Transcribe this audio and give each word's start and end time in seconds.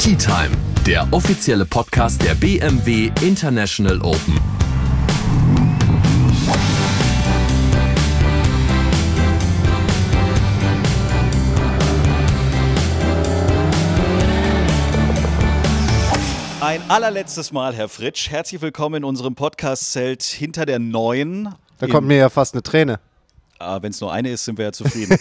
Tea 0.00 0.16
Time, 0.16 0.56
der 0.86 1.06
offizielle 1.12 1.66
Podcast 1.66 2.24
der 2.24 2.34
BMW 2.34 3.12
International 3.20 4.00
Open. 4.00 4.40
Ein 16.62 16.80
allerletztes 16.88 17.52
Mal, 17.52 17.74
Herr 17.74 17.90
Fritsch. 17.90 18.30
Herzlich 18.30 18.62
willkommen 18.62 18.94
in 18.94 19.04
unserem 19.04 19.34
Podcast-Zelt 19.34 20.22
hinter 20.22 20.64
der 20.64 20.78
neuen. 20.78 21.54
Da 21.76 21.86
kommt 21.88 22.08
mir 22.08 22.16
ja 22.16 22.30
fast 22.30 22.54
eine 22.54 22.62
Träne. 22.62 23.00
Ah, 23.58 23.82
Wenn 23.82 23.90
es 23.90 24.00
nur 24.00 24.10
eine 24.10 24.30
ist, 24.30 24.46
sind 24.46 24.56
wir 24.56 24.64
ja 24.64 24.72
zufrieden. 24.72 25.18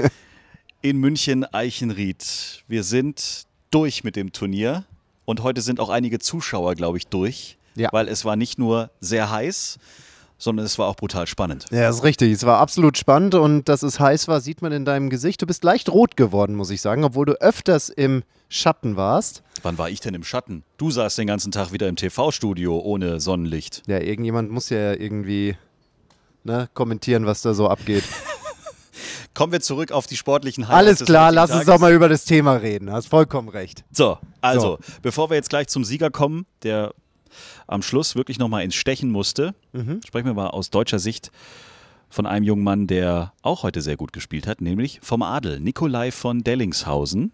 in 0.80 0.96
München 0.96 1.44
Eichenried. 1.44 2.64
Wir 2.68 2.84
sind 2.84 3.44
durch 3.74 4.04
mit 4.04 4.14
dem 4.16 4.32
Turnier 4.32 4.84
und 5.24 5.42
heute 5.42 5.60
sind 5.60 5.80
auch 5.80 5.88
einige 5.88 6.20
Zuschauer, 6.20 6.74
glaube 6.76 6.96
ich, 6.98 7.08
durch, 7.08 7.58
Ja. 7.74 7.88
weil 7.92 8.06
es 8.08 8.24
war 8.24 8.36
nicht 8.36 8.58
nur 8.58 8.90
sehr 9.00 9.30
heiß, 9.30 9.78
sondern 10.38 10.64
es 10.66 10.78
war 10.78 10.86
auch 10.86 10.96
brutal 10.96 11.26
spannend. 11.26 11.66
Ja, 11.72 11.88
ist 11.88 12.04
richtig. 12.04 12.30
Es 12.32 12.44
war 12.46 12.58
absolut 12.58 12.96
spannend 12.98 13.34
und 13.34 13.68
dass 13.68 13.82
es 13.82 13.98
heiß 13.98 14.28
war, 14.28 14.40
sieht 14.40 14.62
man 14.62 14.70
in 14.72 14.84
deinem 14.84 15.10
Gesicht. 15.10 15.42
Du 15.42 15.46
bist 15.46 15.64
leicht 15.64 15.88
rot 15.88 16.16
geworden, 16.16 16.54
muss 16.54 16.70
ich 16.70 16.80
sagen, 16.80 17.02
obwohl 17.04 17.26
du 17.26 17.32
öfters 17.40 17.88
im 17.88 18.22
Schatten 18.48 18.94
warst. 18.96 19.42
Wann 19.62 19.76
war 19.78 19.90
ich 19.90 20.00
denn 20.00 20.14
im 20.14 20.22
Schatten? 20.22 20.62
Du 20.76 20.90
saßt 20.90 21.18
den 21.18 21.26
ganzen 21.26 21.50
Tag 21.50 21.72
wieder 21.72 21.88
im 21.88 21.96
TV-Studio 21.96 22.78
ohne 22.78 23.18
Sonnenlicht. 23.20 23.82
Ja, 23.86 23.98
irgendjemand 23.98 24.50
muss 24.50 24.70
ja 24.70 24.92
irgendwie 24.92 25.56
ne, 26.44 26.68
kommentieren, 26.74 27.26
was 27.26 27.42
da 27.42 27.54
so 27.54 27.68
abgeht. 27.68 28.04
Kommen 29.34 29.52
wir 29.52 29.60
zurück 29.60 29.92
auf 29.92 30.06
die 30.06 30.16
sportlichen 30.16 30.68
Highlights. 30.68 31.00
Alles 31.00 31.04
klar, 31.04 31.32
lass 31.32 31.50
uns 31.50 31.66
doch 31.66 31.78
mal 31.80 31.92
über 31.92 32.08
das 32.08 32.24
Thema 32.24 32.54
reden. 32.54 32.90
Hast 32.90 33.08
vollkommen 33.08 33.48
recht. 33.48 33.84
So, 33.90 34.18
also, 34.40 34.78
bevor 35.02 35.28
wir 35.30 35.36
jetzt 35.36 35.50
gleich 35.50 35.66
zum 35.68 35.84
Sieger 35.84 36.10
kommen, 36.10 36.46
der 36.62 36.94
am 37.66 37.82
Schluss 37.82 38.14
wirklich 38.14 38.38
nochmal 38.38 38.62
ins 38.62 38.76
Stechen 38.76 39.10
musste, 39.10 39.54
sprechen 40.06 40.26
wir 40.26 40.34
mal 40.34 40.48
aus 40.48 40.70
deutscher 40.70 41.00
Sicht 41.00 41.32
von 42.08 42.26
einem 42.26 42.44
jungen 42.44 42.62
Mann, 42.62 42.86
der 42.86 43.32
auch 43.42 43.64
heute 43.64 43.80
sehr 43.82 43.96
gut 43.96 44.12
gespielt 44.12 44.46
hat, 44.46 44.60
nämlich 44.60 45.00
vom 45.02 45.22
Adel. 45.22 45.58
Nikolai 45.58 46.12
von 46.12 46.44
Dellingshausen 46.44 47.32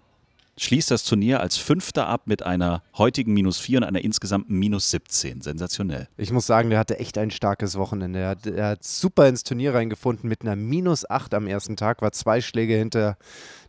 schließt 0.59 0.91
das 0.91 1.05
Turnier 1.05 1.41
als 1.41 1.57
Fünfter 1.57 2.07
ab 2.07 2.23
mit 2.27 2.43
einer 2.43 2.83
heutigen 2.97 3.33
Minus 3.33 3.59
4 3.59 3.79
und 3.79 3.85
einer 3.85 4.03
insgesamten 4.03 4.59
Minus 4.59 4.91
17. 4.91 5.41
Sensationell. 5.41 6.09
Ich 6.17 6.33
muss 6.33 6.47
sagen, 6.47 6.71
der 6.71 6.79
hatte 6.79 6.99
echt 6.99 7.19
ein 7.19 7.31
starkes 7.31 7.77
Wochenende. 7.77 8.21
Er 8.21 8.29
hat, 8.31 8.47
er 8.47 8.69
hat 8.69 8.85
super 8.85 9.29
ins 9.29 9.43
Turnier 9.43 9.75
reingefunden 9.75 10.29
mit 10.29 10.43
einer 10.43 10.57
Minus 10.57 11.09
8 11.09 11.35
am 11.35 11.47
ersten 11.47 11.77
Tag, 11.77 12.03
war 12.03 12.13
zwei 12.13 12.41
Schläge 12.41 12.75
hinter 12.75 13.17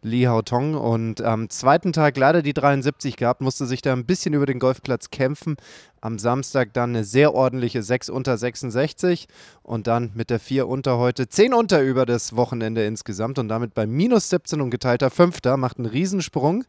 Li 0.03 0.23
Haotong 0.23 0.73
und 0.73 1.21
am 1.21 1.49
zweiten 1.49 1.93
Tag 1.93 2.17
leider 2.17 2.41
die 2.41 2.53
73 2.53 3.17
gehabt, 3.17 3.41
musste 3.41 3.67
sich 3.67 3.83
da 3.83 3.93
ein 3.93 4.05
bisschen 4.05 4.33
über 4.33 4.47
den 4.47 4.57
Golfplatz 4.57 5.11
kämpfen. 5.11 5.57
Am 6.01 6.17
Samstag 6.17 6.73
dann 6.73 6.91
eine 6.91 7.03
sehr 7.03 7.35
ordentliche 7.35 7.83
6 7.83 8.09
unter 8.09 8.35
66 8.35 9.27
und 9.61 9.85
dann 9.85 10.11
mit 10.15 10.31
der 10.31 10.39
4 10.39 10.67
unter 10.67 10.97
heute 10.97 11.29
10 11.29 11.53
unter 11.53 11.83
über 11.83 12.07
das 12.07 12.35
Wochenende 12.35 12.83
insgesamt 12.83 13.37
und 13.37 13.47
damit 13.47 13.75
bei 13.75 13.85
minus 13.85 14.29
17 14.29 14.59
und 14.59 14.71
geteilter 14.71 15.11
Fünfter, 15.11 15.55
macht 15.55 15.77
einen 15.77 15.85
Riesensprung 15.85 16.63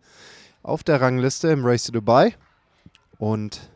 auf 0.62 0.84
der 0.84 1.00
Rangliste 1.00 1.48
im 1.48 1.64
Race 1.64 1.84
to 1.84 1.92
Dubai 1.92 2.34
und 3.16 3.70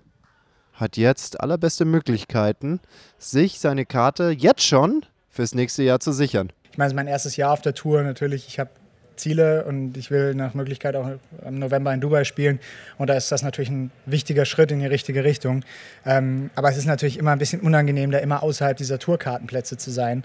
hat 0.75 0.99
jetzt 0.99 1.41
allerbeste 1.41 1.87
Möglichkeiten, 1.87 2.81
sich 3.19 3.59
seine 3.59 3.87
Karte 3.87 4.35
jetzt 4.37 4.63
schon 4.63 5.07
fürs 5.31 5.55
nächste 5.55 5.83
Jahr 5.83 6.01
zu 6.01 6.13
sichern. 6.13 6.53
Ich 6.71 6.77
meine, 6.77 6.89
es 6.89 6.93
ist 6.93 6.97
mein 6.97 7.07
erstes 7.07 7.37
Jahr 7.37 7.53
auf 7.53 7.63
der 7.63 7.73
Tour. 7.73 8.03
Natürlich, 8.03 8.47
ich 8.49 8.59
habe 8.59 8.71
Ziele 9.17 9.65
und 9.65 9.97
ich 9.97 10.11
will 10.11 10.35
nach 10.35 10.55
Möglichkeit 10.55 10.97
auch 10.97 11.11
im 11.47 11.59
November 11.59 11.93
in 11.93 12.01
Dubai 12.01 12.25
spielen. 12.25 12.61
Und 12.99 13.09
da 13.09 13.15
ist 13.15 13.33
das 13.33 13.43
natürlich 13.43 13.71
ein 13.71 13.91
wichtiger 14.05 14.45
Schritt 14.45 14.71
in 14.71 14.81
die 14.81 14.87
richtige 14.87 15.25
Richtung. 15.25 15.65
Ähm, 16.05 16.51
aber 16.55 16.71
es 16.71 16.77
ist 16.77 16.87
natürlich 16.87 17.19
immer 17.19 17.33
ein 17.33 17.39
bisschen 17.39 17.61
unangenehm, 17.61 18.11
da 18.11 18.19
immer 18.19 18.43
außerhalb 18.43 18.77
dieser 18.77 18.99
Tourkartenplätze 18.99 19.77
zu 19.77 19.91
sein. 19.91 20.25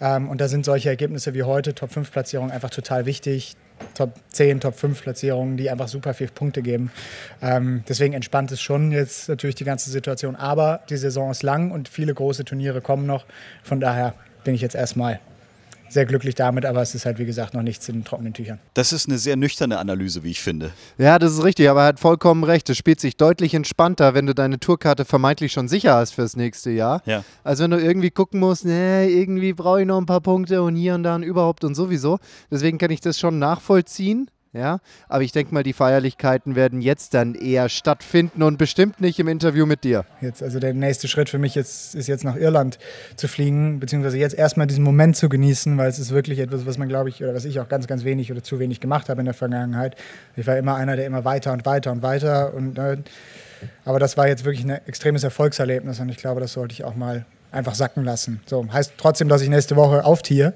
Ähm, 0.00 0.28
und 0.28 0.40
da 0.40 0.48
sind 0.48 0.64
solche 0.64 0.88
Ergebnisse 0.88 1.34
wie 1.34 1.42
heute, 1.42 1.74
Top-5-Platzierung, 1.74 2.50
einfach 2.50 2.70
total 2.70 3.06
wichtig. 3.06 3.56
Top 3.94 4.14
10, 4.28 4.60
Top 4.60 4.78
5 4.78 5.02
Platzierungen, 5.02 5.56
die 5.56 5.70
einfach 5.70 5.88
super 5.88 6.14
viel 6.14 6.28
Punkte 6.28 6.62
geben. 6.62 6.92
Ähm, 7.40 7.82
deswegen 7.88 8.14
entspannt 8.14 8.52
es 8.52 8.60
schon 8.60 8.92
jetzt 8.92 9.28
natürlich 9.28 9.56
die 9.56 9.64
ganze 9.64 9.90
Situation. 9.90 10.36
Aber 10.36 10.82
die 10.88 10.96
Saison 10.96 11.30
ist 11.30 11.42
lang 11.42 11.70
und 11.70 11.88
viele 11.88 12.14
große 12.14 12.44
Turniere 12.44 12.80
kommen 12.80 13.06
noch. 13.06 13.26
Von 13.62 13.80
daher 13.80 14.14
bin 14.44 14.54
ich 14.54 14.60
jetzt 14.60 14.74
erstmal 14.74 15.20
sehr 15.92 16.06
glücklich 16.06 16.34
damit, 16.34 16.64
aber 16.64 16.82
es 16.82 16.94
ist 16.94 17.06
halt 17.06 17.18
wie 17.18 17.26
gesagt 17.26 17.54
noch 17.54 17.62
nichts 17.62 17.88
in 17.88 18.04
trockenen 18.04 18.32
Tüchern. 18.32 18.58
Das 18.74 18.92
ist 18.92 19.08
eine 19.08 19.18
sehr 19.18 19.36
nüchterne 19.36 19.78
Analyse, 19.78 20.24
wie 20.24 20.30
ich 20.30 20.40
finde. 20.40 20.72
Ja, 20.98 21.18
das 21.18 21.32
ist 21.32 21.44
richtig, 21.44 21.68
aber 21.68 21.82
er 21.82 21.86
hat 21.88 22.00
vollkommen 22.00 22.44
recht. 22.44 22.68
Es 22.70 22.76
spielt 22.76 23.00
sich 23.00 23.16
deutlich 23.16 23.54
entspannter, 23.54 24.14
wenn 24.14 24.26
du 24.26 24.34
deine 24.34 24.58
Tourkarte 24.58 25.04
vermeintlich 25.04 25.52
schon 25.52 25.68
sicher 25.68 25.94
hast 25.94 26.12
fürs 26.12 26.36
nächste 26.36 26.70
Jahr. 26.70 27.02
Ja. 27.04 27.24
Als 27.44 27.60
wenn 27.60 27.70
du 27.70 27.78
irgendwie 27.78 28.10
gucken 28.10 28.40
musst, 28.40 28.64
nee, 28.64 29.08
irgendwie 29.08 29.52
brauche 29.52 29.80
ich 29.80 29.86
noch 29.86 29.98
ein 29.98 30.06
paar 30.06 30.20
Punkte 30.20 30.62
und 30.62 30.76
hier 30.76 30.94
und 30.94 31.02
da 31.02 31.14
und 31.14 31.22
überhaupt 31.22 31.64
und 31.64 31.74
sowieso. 31.74 32.18
Deswegen 32.50 32.78
kann 32.78 32.90
ich 32.90 33.00
das 33.00 33.18
schon 33.18 33.38
nachvollziehen. 33.38 34.28
Ja, 34.54 34.80
aber 35.08 35.22
ich 35.22 35.32
denke 35.32 35.54
mal, 35.54 35.62
die 35.62 35.72
Feierlichkeiten 35.72 36.54
werden 36.54 36.82
jetzt 36.82 37.14
dann 37.14 37.34
eher 37.34 37.70
stattfinden 37.70 38.42
und 38.42 38.58
bestimmt 38.58 39.00
nicht 39.00 39.18
im 39.18 39.28
Interview 39.28 39.64
mit 39.64 39.82
dir. 39.82 40.04
Jetzt, 40.20 40.42
also 40.42 40.60
der 40.60 40.74
nächste 40.74 41.08
Schritt 41.08 41.30
für 41.30 41.38
mich 41.38 41.54
jetzt, 41.54 41.94
ist 41.94 42.06
jetzt 42.06 42.22
nach 42.22 42.36
Irland 42.36 42.78
zu 43.16 43.28
fliegen, 43.28 43.80
beziehungsweise 43.80 44.18
jetzt 44.18 44.34
erstmal 44.34 44.66
diesen 44.66 44.84
Moment 44.84 45.16
zu 45.16 45.30
genießen, 45.30 45.78
weil 45.78 45.88
es 45.88 45.98
ist 45.98 46.10
wirklich 46.10 46.38
etwas, 46.38 46.66
was 46.66 46.76
man, 46.76 46.88
glaube 46.88 47.08
ich, 47.08 47.22
oder 47.22 47.34
was 47.34 47.46
ich 47.46 47.60
auch 47.60 47.68
ganz, 47.68 47.86
ganz 47.86 48.04
wenig 48.04 48.30
oder 48.30 48.42
zu 48.42 48.58
wenig 48.58 48.80
gemacht 48.80 49.08
habe 49.08 49.22
in 49.22 49.24
der 49.24 49.34
Vergangenheit. 49.34 49.96
Ich 50.36 50.46
war 50.46 50.58
immer 50.58 50.74
einer, 50.74 50.96
der 50.96 51.06
immer 51.06 51.24
weiter 51.24 51.54
und 51.54 51.64
weiter 51.64 51.90
und 51.90 52.02
weiter 52.02 52.52
und 52.52 52.78
äh, 52.78 52.98
aber 53.86 53.98
das 53.98 54.18
war 54.18 54.28
jetzt 54.28 54.44
wirklich 54.44 54.64
ein 54.64 54.86
extremes 54.86 55.24
Erfolgserlebnis 55.24 55.98
und 55.98 56.10
ich 56.10 56.18
glaube, 56.18 56.42
das 56.42 56.52
sollte 56.52 56.74
ich 56.74 56.84
auch 56.84 56.94
mal 56.94 57.24
einfach 57.52 57.74
sacken 57.74 58.04
lassen. 58.04 58.40
So, 58.46 58.66
heißt 58.70 58.94
trotzdem, 58.98 59.28
dass 59.28 59.40
ich 59.40 59.48
nächste 59.48 59.76
Woche 59.76 60.04
auftiere, 60.04 60.52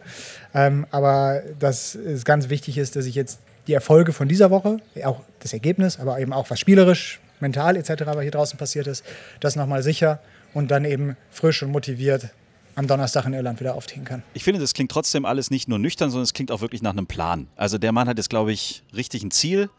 ähm, 0.55 0.87
aber 0.91 1.43
dass 1.59 1.95
es 1.95 2.25
ganz 2.27 2.51
wichtig 2.51 2.77
ist, 2.77 2.97
dass 2.97 3.07
ich 3.07 3.15
jetzt 3.15 3.41
die 3.67 3.73
Erfolge 3.73 4.13
von 4.13 4.29
dieser 4.29 4.51
Woche, 4.51 4.79
auch 5.05 5.21
das 5.41 5.53
Ergebnis, 5.53 5.99
aber 5.99 6.19
eben 6.21 6.33
auch 6.33 6.51
was 6.51 6.61
spielerisch, 6.61 7.21
mental 7.41 7.77
etc., 7.77 8.05
was 8.07 8.23
hier 8.23 8.31
draußen 8.31 8.59
passiert 8.59 8.87
ist, 8.87 9.05
das 9.41 9.57
nochmal 9.57 9.83
sicher 9.83 10.21
und 10.55 10.71
dann 10.71 10.85
eben 10.85 11.17
frisch 11.31 11.63
und 11.63 11.71
motiviert 11.71 12.31
am 12.77 12.87
Donnerstag 12.87 13.25
in 13.25 13.33
Irland 13.33 13.59
wieder 13.59 13.75
aufziehen 13.75 14.05
kann. 14.05 14.23
Ich 14.35 14.45
finde, 14.45 14.61
das 14.61 14.75
klingt 14.75 14.91
trotzdem 14.91 15.25
alles 15.25 15.51
nicht 15.51 15.67
nur 15.67 15.79
nüchtern, 15.79 16.11
sondern 16.11 16.25
es 16.25 16.35
klingt 16.35 16.53
auch 16.53 16.61
wirklich 16.61 16.83
nach 16.83 16.93
einem 16.93 17.07
Plan. 17.07 17.49
Also 17.57 17.79
der 17.79 17.93
Mann 17.93 18.09
hat 18.09 18.19
jetzt, 18.19 18.31
glaube 18.31 18.53
ich, 18.53 18.83
richtig 18.95 19.23
ein 19.23 19.31
Ziel 19.31 19.71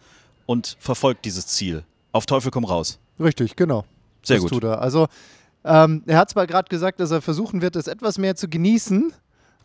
und 0.45 0.77
verfolgt 0.79 1.25
dieses 1.25 1.47
Ziel. 1.47 1.83
Auf 2.11 2.25
Teufel 2.25 2.51
komm 2.51 2.65
raus. 2.65 2.99
Richtig, 3.19 3.55
genau. 3.55 3.85
Sehr 4.23 4.37
das 4.37 4.43
gut. 4.43 4.53
tut 4.53 4.63
er. 4.63 4.81
Also, 4.81 5.07
ähm, 5.63 6.03
er 6.07 6.17
hat 6.17 6.29
zwar 6.31 6.47
gerade 6.47 6.69
gesagt, 6.69 6.99
dass 6.99 7.11
er 7.11 7.21
versuchen 7.21 7.61
wird, 7.61 7.75
es 7.75 7.87
etwas 7.87 8.17
mehr 8.17 8.35
zu 8.35 8.47
genießen, 8.47 9.13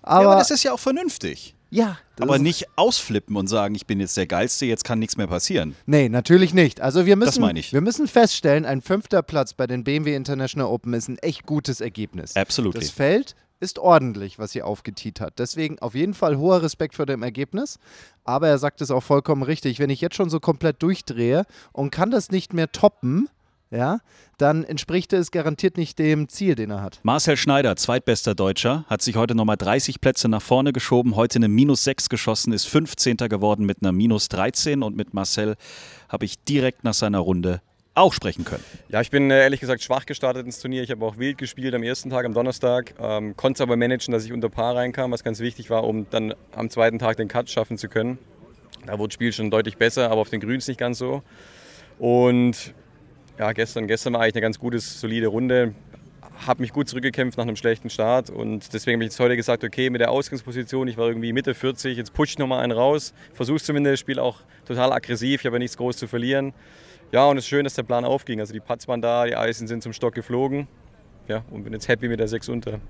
aber, 0.03 0.23
ja, 0.23 0.31
aber 0.31 0.39
das 0.39 0.51
ist 0.51 0.63
ja 0.63 0.73
auch 0.73 0.81
vernünftig. 0.81 1.55
Ja, 1.73 1.97
Aber 2.21 2.39
nicht 2.39 2.67
ausflippen 2.77 3.35
und 3.35 3.47
sagen, 3.47 3.75
ich 3.75 3.87
bin 3.87 3.99
jetzt 3.99 4.15
der 4.19 4.27
Geilste, 4.27 4.67
jetzt 4.67 4.85
kann 4.85 4.99
nichts 4.99 5.17
mehr 5.17 5.27
passieren. 5.27 5.75
Nee, 5.87 6.11
natürlich 6.11 6.53
nicht. 6.53 6.83
Also 6.83 7.07
wir 7.07 7.17
müssen, 7.17 7.43
wir 7.43 7.81
müssen 7.81 8.07
feststellen, 8.07 8.67
ein 8.67 8.83
fünfter 8.83 9.23
Platz 9.23 9.55
bei 9.55 9.67
den 9.67 9.83
BMW 9.83 10.15
International 10.15 10.71
Open 10.71 10.93
ist 10.93 11.09
ein 11.09 11.17
echt 11.19 11.47
gutes 11.47 11.81
Ergebnis. 11.81 12.37
Absolutely. 12.37 12.81
Das 12.81 12.91
Feld 12.91 13.37
ist 13.59 13.79
ordentlich, 13.79 14.39
was 14.39 14.53
sie 14.53 14.61
aufgetiet 14.61 15.21
hat. 15.21 15.39
Deswegen 15.39 15.79
auf 15.79 15.95
jeden 15.95 16.13
Fall 16.13 16.37
hoher 16.37 16.63
Respekt 16.63 16.95
vor 16.95 17.07
dem 17.07 17.23
Ergebnis. 17.23 17.79
Aber 18.25 18.49
er 18.49 18.59
sagt 18.59 18.83
es 18.83 18.91
auch 18.91 19.03
vollkommen 19.03 19.43
richtig. 19.43 19.79
Wenn 19.79 19.89
ich 19.89 20.03
jetzt 20.03 20.17
schon 20.17 20.29
so 20.29 20.41
komplett 20.41 20.83
durchdrehe 20.83 21.47
und 21.73 21.91
kann 21.91 22.11
das 22.11 22.31
nicht 22.31 22.53
mehr 22.53 22.71
toppen, 22.71 23.31
ja, 23.73 24.01
dann 24.39 24.65
entspricht 24.65 25.13
es 25.13 25.31
garantiert 25.31 25.77
nicht 25.77 25.99
dem 25.99 26.29
Ziel, 26.29 26.55
den 26.55 26.71
er 26.71 26.83
hat. 26.83 27.01
Marcel 27.03 27.37
Schneider, 27.37 27.75
zweitbester 27.77 28.35
Deutscher, 28.35 28.85
hat 28.89 29.03
sich 29.03 29.17
heute 29.17 29.35
nochmal 29.35 29.57
30 29.57 30.01
Plätze 30.01 30.29
nach 30.29 30.43
vorne 30.43 30.73
geschoben, 30.73 31.17
heute 31.17 31.37
eine 31.37 31.49
Minus 31.49 31.85
6 31.85 32.09
geschossen, 32.09 32.53
ist 32.53 32.67
15. 32.67 33.17
geworden 33.17 33.65
mit 33.65 33.79
einer 33.83 33.93
Minus 33.93 34.29
13 34.29 34.83
und 34.83 34.97
mit 34.97 35.15
Marcel 35.15 35.57
habe 36.09 36.25
ich 36.25 36.43
direkt 36.45 36.85
nach 36.85 36.95
seiner 36.95 37.21
Runde 37.21 37.63
auch 37.95 38.13
sprechen 38.13 38.45
können. 38.45 38.65
Ja, 38.89 39.01
ich 39.01 39.11
bin 39.11 39.31
äh, 39.31 39.43
ehrlich 39.43 39.61
gesagt 39.61 39.83
schwach 39.83 40.07
gestartet 40.07 40.47
ins 40.47 40.59
Turnier. 40.61 40.83
Ich 40.83 40.91
habe 40.91 41.05
auch 41.05 41.19
wild 41.19 41.37
gespielt 41.37 41.75
am 41.75 41.83
ersten 41.83 42.09
Tag, 42.09 42.25
am 42.25 42.33
Donnerstag. 42.33 42.95
Ähm, 42.99 43.37
konnte 43.37 43.59
es 43.59 43.61
aber 43.61 43.77
managen, 43.77 44.13
dass 44.13 44.25
ich 44.25 44.33
unter 44.33 44.49
Paar 44.49 44.77
reinkam, 44.77 45.11
was 45.11 45.23
ganz 45.23 45.41
wichtig 45.41 45.69
war, 45.69 45.85
um 45.85 46.07
dann 46.11 46.35
am 46.57 46.71
zweiten 46.71 46.99
Tag 46.99 47.19
den 47.19 47.29
Cut 47.29 47.51
schaffen 47.51 47.77
zu 47.77 47.89
können. 47.89 48.19
Da 48.87 48.99
wurde 48.99 49.09
das 49.09 49.15
Spiel 49.15 49.33
schon 49.33 49.51
deutlich 49.51 49.77
besser, 49.77 50.11
aber 50.11 50.23
auf 50.23 50.31
den 50.31 50.41
Grüns 50.41 50.67
nicht 50.69 50.79
ganz 50.79 50.99
so. 50.99 51.23
Und 51.99 52.75
ja, 53.39 53.53
gestern, 53.53 53.87
gestern 53.87 54.13
war 54.15 54.21
eigentlich 54.21 54.35
eine 54.35 54.43
ganz 54.43 54.59
gute, 54.59 54.79
solide 54.79 55.29
Runde. 55.29 55.75
Habe 56.47 56.63
mich 56.63 56.73
gut 56.73 56.89
zurückgekämpft 56.89 57.39
nach 57.39 57.45
einem 57.45 57.57
schlechten 57.57 57.89
Start 57.89 58.31
und 58.31 58.73
deswegen 58.73 58.97
habe 58.97 59.05
ich 59.05 59.11
jetzt 59.11 59.21
heute 59.21 59.37
gesagt, 59.37 59.63
okay, 59.63 59.91
mit 59.91 60.01
der 60.01 60.11
Ausgangsposition, 60.11 60.89
ich 60.89 60.97
war 60.97 61.07
irgendwie 61.07 61.33
Mitte 61.33 61.55
40, 61.55 61.97
jetzt 61.97 62.13
push 62.15 62.39
nochmal 62.39 62.65
einen 62.65 62.73
raus, 62.73 63.15
versuch's 63.33 63.65
zumindest, 63.65 64.01
Spiel 64.01 64.19
auch 64.19 64.41
total 64.65 64.93
aggressiv, 64.93 65.41
ich 65.41 65.47
habe 65.47 65.57
ja 65.57 65.61
nichts 65.61 65.77
groß 65.77 65.97
zu 65.97 66.09
verlieren. 66.09 66.53
Ja, 67.13 67.27
und 67.27 67.37
es 67.37 67.45
ist 67.45 67.49
schön, 67.49 67.65
dass 67.65 67.75
der 67.75 67.83
Plan 67.83 68.05
aufging. 68.05 68.41
Also 68.41 68.55
die 68.55 68.61
Putts 68.61 68.89
waren 68.89 69.03
da, 69.03 69.27
die 69.27 69.37
Eisen 69.37 69.69
sind 69.69 69.83
zum 69.83 69.93
Stock 69.93 70.15
geflogen. 70.15 70.67
Ja, 71.29 71.45
und 71.51 71.63
bin 71.63 71.73
jetzt 71.75 71.87
happy 71.87 72.09
mit 72.09 72.19
der 72.19 72.27
6 72.27 72.49
unter. 72.49 72.81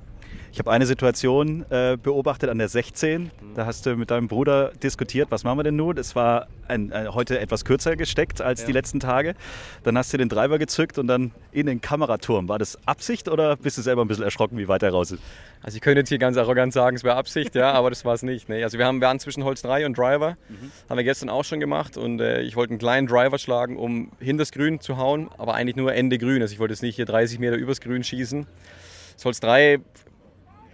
Ich 0.52 0.58
habe 0.58 0.70
eine 0.70 0.84
Situation 0.84 1.64
äh, 1.70 1.96
beobachtet 1.96 2.50
an 2.50 2.58
der 2.58 2.69
16. 2.69 3.31
Da 3.55 3.64
hast 3.64 3.87
du 3.87 3.96
mit 3.96 4.11
deinem 4.11 4.29
Bruder 4.29 4.73
diskutiert, 4.82 5.31
was 5.31 5.44
machen 5.44 5.58
wir 5.58 5.62
denn 5.64 5.76
nun? 5.76 5.96
Es 5.96 6.14
war 6.14 6.46
ein, 6.69 6.93
ein, 6.93 7.14
heute 7.14 7.38
etwas 7.38 7.64
kürzer 7.64 7.96
gesteckt 7.96 8.43
als 8.43 8.61
ja. 8.61 8.67
die 8.67 8.73
letzten 8.73 9.00
Tage. 9.00 9.34
Dann 9.82 9.96
hast 9.96 10.12
du 10.12 10.19
den 10.19 10.29
Driver 10.29 10.58
gezückt 10.58 10.99
und 10.99 11.06
dann 11.06 11.32
in 11.52 11.67
den 11.67 11.81
Kameraturm. 11.81 12.49
War 12.49 12.58
das 12.58 12.79
Absicht 12.87 13.29
oder 13.29 13.56
bist 13.56 13.79
du 13.79 13.82
selber 13.82 14.05
ein 14.05 14.08
bisschen 14.08 14.25
erschrocken, 14.25 14.58
wie 14.58 14.69
weit 14.69 14.82
er 14.82 14.90
raus 14.90 15.12
ist? 15.12 15.23
Also 15.62 15.76
ich 15.76 15.81
könnte 15.81 16.00
jetzt 16.00 16.08
hier 16.08 16.19
ganz 16.19 16.37
arrogant 16.37 16.73
sagen, 16.73 16.96
es 16.96 17.05
wäre 17.05 17.17
Absicht, 17.17 17.55
ja, 17.55 17.73
aber 17.73 17.88
das 17.88 18.05
war 18.05 18.14
es 18.14 18.23
nicht. 18.23 18.49
Nee. 18.49 18.62
Also 18.62 18.79
wir 18.79 18.84
haben, 18.84 19.00
wir 19.00 19.08
waren 19.08 19.20
zwischen 19.20 19.44
Holz 19.44 19.62
3 19.62 19.87
und 19.87 19.96
Driver, 19.96 20.37
mhm. 20.49 20.70
haben 20.90 20.96
wir 20.96 21.05
gestern 21.05 21.31
auch 21.31 21.44
schon 21.44 21.61
gemacht 21.61 21.96
und 21.96 22.20
äh, 22.20 22.43
ich 22.43 22.56
wollte 22.56 22.73
einen 22.73 22.79
kleinen 22.79 23.06
Driver 23.06 23.38
schlagen, 23.38 23.76
um 23.76 24.11
hinter 24.19 24.43
das 24.43 24.52
Grün 24.52 24.81
zu 24.81 24.96
hauen, 24.96 25.31
aber 25.38 25.55
eigentlich 25.55 25.76
nur 25.76 25.94
Ende 25.94 26.19
Grün. 26.19 26.43
Also 26.43 26.52
ich 26.52 26.58
wollte 26.58 26.75
jetzt 26.75 26.82
nicht 26.82 26.96
hier 26.96 27.06
30 27.06 27.38
Meter 27.38 27.56
übers 27.56 27.81
Grün 27.81 28.05
schießen. 28.05 28.46
Das 29.14 29.25
Holz 29.25 29.40
3 29.40 29.81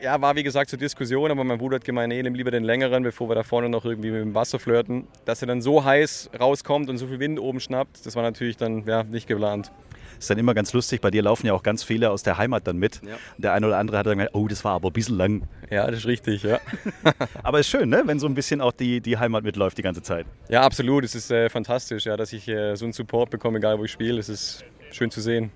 ja, 0.01 0.21
war 0.21 0.37
wie 0.37 0.43
gesagt 0.43 0.71
zur 0.71 0.79
Diskussion, 0.79 1.31
aber 1.31 1.45
mein 1.45 1.59
Bruder 1.59 1.77
hat 1.77 1.85
gemeint, 1.85 2.13
nee, 2.13 2.23
nimm 2.23 2.35
lieber 2.35 2.51
den 2.51 2.65
längeren, 2.65 3.03
bevor 3.03 3.29
wir 3.29 3.35
da 3.35 3.43
vorne 3.43 3.69
noch 3.69 3.85
irgendwie 3.85 4.11
mit 4.11 4.21
dem 4.21 4.35
Wasser 4.35 4.59
flirten. 4.59 5.07
Dass 5.25 5.43
er 5.43 5.49
dann 5.49 5.61
so 5.61 5.85
heiß 5.85 6.31
rauskommt 6.39 6.89
und 6.89 6.99
so 6.99 7.07
viel 7.07 7.19
Wind 7.19 7.41
oben 7.41 7.61
schnappt, 7.61 8.05
das 8.07 8.17
war 8.17 8.23
natürlich 8.23 8.57
dann 8.57 8.85
ja, 8.87 9.03
nicht 9.03 9.27
geplant. 9.27 9.73
Ist 10.19 10.31
dann 10.31 10.39
immer 10.39 10.55
ganz 10.55 10.73
lustig, 10.73 11.01
bei 11.01 11.11
dir 11.11 11.23
laufen 11.23 11.47
ja 11.47 11.53
auch 11.53 11.63
ganz 11.63 11.85
viele 11.85 12.11
aus 12.11 12.25
der 12.25 12.39
Heimat 12.39 12.67
dann 12.67 12.77
mit. 12.77 13.01
Ja. 13.07 13.17
Der 13.37 13.53
eine 13.53 13.67
oder 13.67 13.79
andere 13.79 13.99
hat 13.99 14.07
dann 14.07 14.19
gesagt, 14.19 14.35
oh, 14.35 14.49
das 14.49 14.65
war 14.65 14.73
aber 14.73 14.89
ein 14.89 14.93
bisschen 14.93 15.17
lang. 15.17 15.43
Ja, 15.71 15.87
das 15.89 16.01
ist 16.01 16.07
richtig, 16.07 16.43
ja. 16.43 16.59
aber 17.45 17.61
ist 17.61 17.69
schön, 17.69 17.89
ne? 17.89 18.03
wenn 18.05 18.19
so 18.19 18.27
ein 18.27 18.35
bisschen 18.35 18.61
auch 18.61 18.73
die, 18.73 19.01
die 19.01 19.17
Heimat 19.17 19.45
mitläuft 19.45 19.79
die 19.79 19.83
ganze 19.83 20.03
Zeit. 20.03 20.27
Ja, 20.49 20.63
absolut. 20.63 21.05
Es 21.05 21.15
ist 21.15 21.31
äh, 21.31 21.49
fantastisch, 21.49 22.07
ja, 22.07 22.17
dass 22.17 22.33
ich 22.33 22.49
äh, 22.49 22.75
so 22.75 22.85
einen 22.85 22.93
Support 22.93 23.31
bekomme, 23.31 23.59
egal 23.59 23.79
wo 23.79 23.85
ich 23.85 23.93
spiele. 23.93 24.19
Es 24.19 24.29
ist 24.29 24.65
schön 24.91 25.11
zu 25.11 25.21
sehen. 25.21 25.53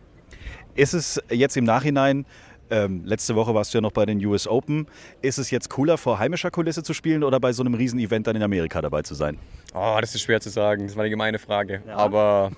Ist 0.75 0.95
es 0.95 1.21
jetzt 1.29 1.57
im 1.57 1.65
Nachhinein 1.65 2.25
ähm, 2.73 3.03
letzte 3.05 3.37
Woche 3.37 3.55
warst 3.55 3.75
du 3.75 3.79
ja 3.79 3.83
noch 3.83 3.93
bei 3.93 4.07
den 4.07 4.25
US 4.25 4.49
Open. 4.49 4.87
Ist 5.21 5.39
es 5.39 5.51
jetzt 5.51 5.69
cooler, 5.69 5.99
vor 5.99 6.19
heimischer 6.19 6.51
Kulisse 6.51 6.83
zu 6.83 6.95
spielen 6.95 7.23
oder 7.23 7.39
bei 7.39 7.53
so 7.53 7.63
einem 7.63 7.75
Riesen-Event 7.75 8.27
dann 8.27 8.35
in 8.35 8.43
Amerika 8.43 8.81
dabei 8.81 9.03
zu 9.03 9.15
sein? 9.15 9.39
Oh, 9.75 9.99
das 10.01 10.15
ist 10.15 10.23
schwer 10.23 10.41
zu 10.41 10.49
sagen. 10.49 10.87
Das 10.87 10.97
war 10.97 11.03
eine 11.03 11.11
gemeine 11.11 11.39
Frage. 11.39 11.83
Ja. 11.87 11.97
Aber 11.97 12.51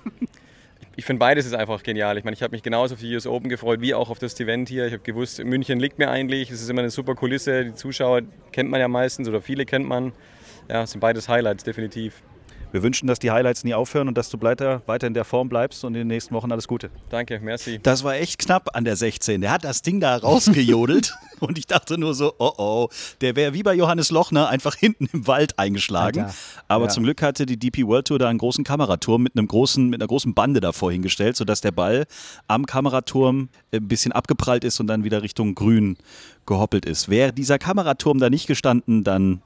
ich 0.95 1.03
finde 1.03 1.19
beides 1.19 1.45
ist 1.45 1.53
einfach 1.53 1.83
genial. 1.83 2.17
Ich 2.17 2.23
meine, 2.23 2.33
ich 2.33 2.41
habe 2.41 2.51
mich 2.51 2.63
genauso 2.63 2.95
auf 2.95 3.01
die 3.01 3.13
US 3.13 3.27
Open 3.27 3.49
gefreut, 3.49 3.81
wie 3.81 3.93
auch 3.93 4.09
auf 4.09 4.17
das 4.17 4.39
Event 4.39 4.69
hier. 4.69 4.87
Ich 4.87 4.93
habe 4.93 5.03
gewusst, 5.03 5.43
München 5.43 5.81
liegt 5.81 5.99
mir 5.99 6.09
eigentlich. 6.09 6.49
Es 6.49 6.61
ist 6.61 6.69
immer 6.69 6.81
eine 6.81 6.91
super 6.91 7.15
Kulisse. 7.15 7.65
Die 7.65 7.73
Zuschauer 7.73 8.21
kennt 8.53 8.69
man 8.69 8.79
ja 8.79 8.87
meistens 8.87 9.27
oder 9.27 9.41
viele 9.41 9.65
kennt 9.65 9.85
man. 9.85 10.13
Ja, 10.69 10.83
es 10.83 10.91
sind 10.91 11.01
beides 11.01 11.27
Highlights, 11.27 11.65
definitiv. 11.65 12.23
Wir 12.75 12.83
wünschen, 12.83 13.07
dass 13.07 13.19
die 13.19 13.31
Highlights 13.31 13.63
nie 13.63 13.73
aufhören 13.73 14.09
und 14.09 14.17
dass 14.17 14.29
du 14.29 14.41
weiter, 14.41 14.81
weiter 14.85 15.07
in 15.07 15.13
der 15.13 15.23
Form 15.23 15.47
bleibst 15.47 15.85
und 15.85 15.93
in 15.93 15.99
den 15.99 16.07
nächsten 16.07 16.35
Wochen 16.35 16.51
alles 16.51 16.67
Gute. 16.67 16.89
Danke, 17.09 17.39
merci. 17.39 17.79
Das 17.81 18.03
war 18.03 18.15
echt 18.15 18.37
knapp 18.37 18.75
an 18.75 18.83
der 18.83 18.97
16. 18.97 19.39
Der 19.39 19.51
hat 19.51 19.63
das 19.63 19.81
Ding 19.81 20.01
da 20.01 20.17
rausgejodelt 20.17 21.15
und 21.39 21.57
ich 21.57 21.67
dachte 21.67 21.97
nur 21.97 22.13
so, 22.13 22.33
oh 22.37 22.51
oh, 22.57 22.89
der 23.21 23.37
wäre 23.37 23.53
wie 23.53 23.63
bei 23.63 23.73
Johannes 23.73 24.11
Lochner 24.11 24.49
einfach 24.49 24.75
hinten 24.75 25.07
im 25.13 25.25
Wald 25.25 25.57
eingeschlagen. 25.57 26.23
Alter. 26.23 26.35
Aber 26.67 26.85
ja. 26.87 26.89
zum 26.89 27.05
Glück 27.05 27.21
hatte 27.21 27.45
die 27.45 27.55
DP 27.55 27.87
World 27.87 28.07
Tour 28.07 28.19
da 28.19 28.27
einen 28.27 28.39
großen 28.39 28.65
Kameraturm 28.65 29.23
mit, 29.23 29.37
einem 29.37 29.47
großen, 29.47 29.87
mit 29.87 30.01
einer 30.01 30.09
großen 30.09 30.33
Bande 30.33 30.59
davor 30.59 30.91
hingestellt, 30.91 31.37
sodass 31.37 31.61
der 31.61 31.71
Ball 31.71 32.05
am 32.47 32.65
Kameraturm 32.65 33.47
ein 33.71 33.87
bisschen 33.87 34.11
abgeprallt 34.11 34.65
ist 34.65 34.81
und 34.81 34.87
dann 34.87 35.05
wieder 35.05 35.23
Richtung 35.23 35.55
Grün 35.55 35.95
gehoppelt 36.45 36.83
ist. 36.83 37.07
Wäre 37.07 37.31
dieser 37.31 37.57
Kameraturm 37.57 38.19
da 38.19 38.29
nicht 38.29 38.47
gestanden, 38.47 39.05
dann 39.05 39.41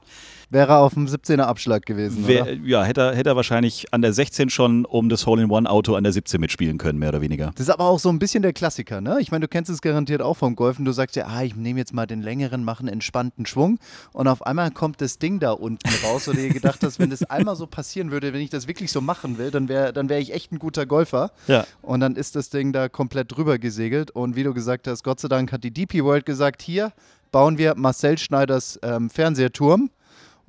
wäre 0.50 0.78
auf 0.78 0.94
dem 0.94 1.06
17er 1.06 1.42
Abschlag 1.42 1.86
gewesen. 1.86 2.26
Wär, 2.26 2.56
ja, 2.64 2.82
hätte 2.82 3.00
er, 3.00 3.14
hätte 3.14 3.30
er 3.30 3.36
wahrscheinlich 3.36 3.94
an 3.94 4.02
der 4.02 4.12
16 4.12 4.50
schon 4.50 4.84
um 4.84 5.08
das 5.08 5.26
Hole-in-One-Auto 5.26 5.94
an 5.94 6.02
der 6.02 6.12
17 6.12 6.40
mitspielen 6.40 6.76
können, 6.76 6.98
mehr 6.98 7.10
oder 7.10 7.20
weniger. 7.20 7.52
Das 7.54 7.68
ist 7.68 7.70
aber 7.70 7.84
auch 7.84 7.98
so 7.98 8.08
ein 8.08 8.18
bisschen 8.18 8.42
der 8.42 8.52
Klassiker, 8.52 9.00
ne? 9.00 9.18
Ich 9.20 9.30
meine, 9.30 9.42
du 9.42 9.48
kennst 9.48 9.70
es 9.70 9.80
garantiert 9.80 10.22
auch 10.22 10.36
vom 10.36 10.56
Golfen. 10.56 10.84
Du 10.84 10.92
sagst 10.92 11.16
ja, 11.16 11.26
ah, 11.26 11.42
ich 11.42 11.54
nehme 11.54 11.78
jetzt 11.78 11.94
mal 11.94 12.06
den 12.06 12.20
längeren, 12.20 12.64
mache 12.64 12.80
einen 12.80 12.88
entspannten 12.88 13.46
Schwung 13.46 13.78
und 14.12 14.26
auf 14.26 14.44
einmal 14.44 14.70
kommt 14.72 15.00
das 15.00 15.18
Ding 15.18 15.38
da 15.38 15.52
unten 15.52 15.88
raus, 16.04 16.26
wo 16.26 16.32
du 16.32 16.38
dir 16.38 16.50
gedacht 16.50 16.82
hast, 16.82 16.98
wenn 16.98 17.10
das 17.10 17.22
einmal 17.22 17.54
so 17.54 17.66
passieren 17.66 18.10
würde, 18.10 18.32
wenn 18.32 18.40
ich 18.40 18.50
das 18.50 18.66
wirklich 18.66 18.90
so 18.90 19.00
machen 19.00 19.38
will, 19.38 19.50
dann 19.50 19.68
wäre 19.68 19.92
dann 19.92 20.08
wär 20.08 20.18
ich 20.18 20.34
echt 20.34 20.52
ein 20.52 20.58
guter 20.58 20.84
Golfer. 20.84 21.30
Ja. 21.46 21.64
Und 21.82 22.00
dann 22.00 22.16
ist 22.16 22.34
das 22.34 22.50
Ding 22.50 22.72
da 22.72 22.88
komplett 22.88 23.36
drüber 23.36 23.58
gesegelt 23.58 24.10
und 24.10 24.34
wie 24.34 24.42
du 24.42 24.52
gesagt 24.52 24.88
hast, 24.88 25.04
Gott 25.04 25.20
sei 25.20 25.28
Dank 25.28 25.52
hat 25.52 25.62
die 25.62 25.70
DP 25.70 26.02
World 26.02 26.26
gesagt, 26.26 26.62
hier 26.62 26.92
bauen 27.30 27.58
wir 27.58 27.74
Marcel 27.76 28.18
Schneiders 28.18 28.78
ähm, 28.82 29.10
Fernsehturm 29.10 29.90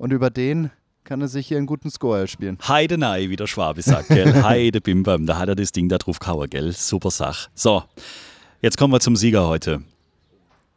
und 0.02 0.12
über 0.12 0.30
den 0.30 0.72
kann 1.04 1.20
er 1.20 1.28
sich 1.28 1.46
hier 1.46 1.58
einen 1.58 1.66
guten 1.66 1.88
Score 1.88 2.18
erspielen. 2.18 2.58
Heide 2.66 2.98
nein, 2.98 3.30
wie 3.30 3.36
der 3.36 3.46
Schwabe 3.46 3.82
sagt, 3.82 4.08
gell? 4.08 4.42
Heide 4.42 4.80
Bimbam, 4.80 5.26
da 5.26 5.38
hat 5.38 5.48
er 5.48 5.54
das 5.54 5.70
Ding 5.70 5.88
da 5.88 5.96
drauf 5.96 6.18
kauer, 6.18 6.48
gell? 6.48 6.72
Super 6.72 7.12
Sach. 7.12 7.48
So, 7.54 7.84
jetzt 8.60 8.76
kommen 8.76 8.92
wir 8.92 8.98
zum 8.98 9.14
Sieger 9.14 9.46
heute. 9.46 9.80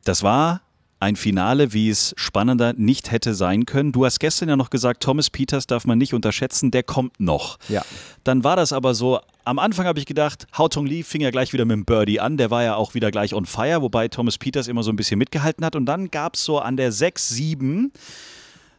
Das 0.04 0.22
war 0.22 0.62
ein 1.00 1.16
Finale, 1.16 1.74
wie 1.74 1.90
es 1.90 2.14
spannender 2.18 2.74
nicht 2.74 3.10
hätte 3.10 3.34
sein 3.34 3.66
können. 3.66 3.92
Du 3.92 4.06
hast 4.06 4.20
gestern 4.20 4.48
ja 4.48 4.56
noch 4.56 4.70
gesagt, 4.70 5.02
Thomas 5.02 5.32
Peters 5.32 5.66
darf 5.66 5.86
man 5.86 5.98
nicht 5.98 6.14
unterschätzen, 6.14 6.70
der 6.70 6.84
kommt 6.84 7.20
noch. 7.20 7.58
Ja. 7.68 7.84
Dann 8.24 8.44
war 8.44 8.56
das 8.56 8.74
aber 8.74 8.94
so, 8.94 9.20
am 9.44 9.58
Anfang 9.58 9.88
habe 9.88 9.98
ich 9.98 10.06
gedacht, 10.06 10.46
Hao 10.56 10.68
Tong 10.68 10.86
Lee 10.86 11.02
fing 11.02 11.22
ja 11.22 11.32
gleich 11.32 11.52
wieder 11.52 11.66
mit 11.66 11.74
dem 11.74 11.86
Birdie 11.86 12.20
an, 12.20 12.38
der 12.38 12.52
war 12.52 12.64
ja 12.64 12.76
auch 12.76 12.94
wieder 12.94 13.10
gleich 13.10 13.34
on 13.34 13.48
fire, 13.48 13.82
wobei 13.82 14.08
Thomas 14.08 14.38
Peters 14.38 14.68
immer 14.68 14.84
so 14.84 14.92
ein 14.92 14.96
bisschen 14.96 15.18
mitgehalten 15.18 15.66
hat. 15.66 15.76
Und 15.76 15.88
dann 15.88 16.12
gab 16.12 16.36
es 16.36 16.44
so 16.44 16.60
an 16.60 16.78
der 16.78 16.92
6, 16.92 17.30
7 17.30 17.92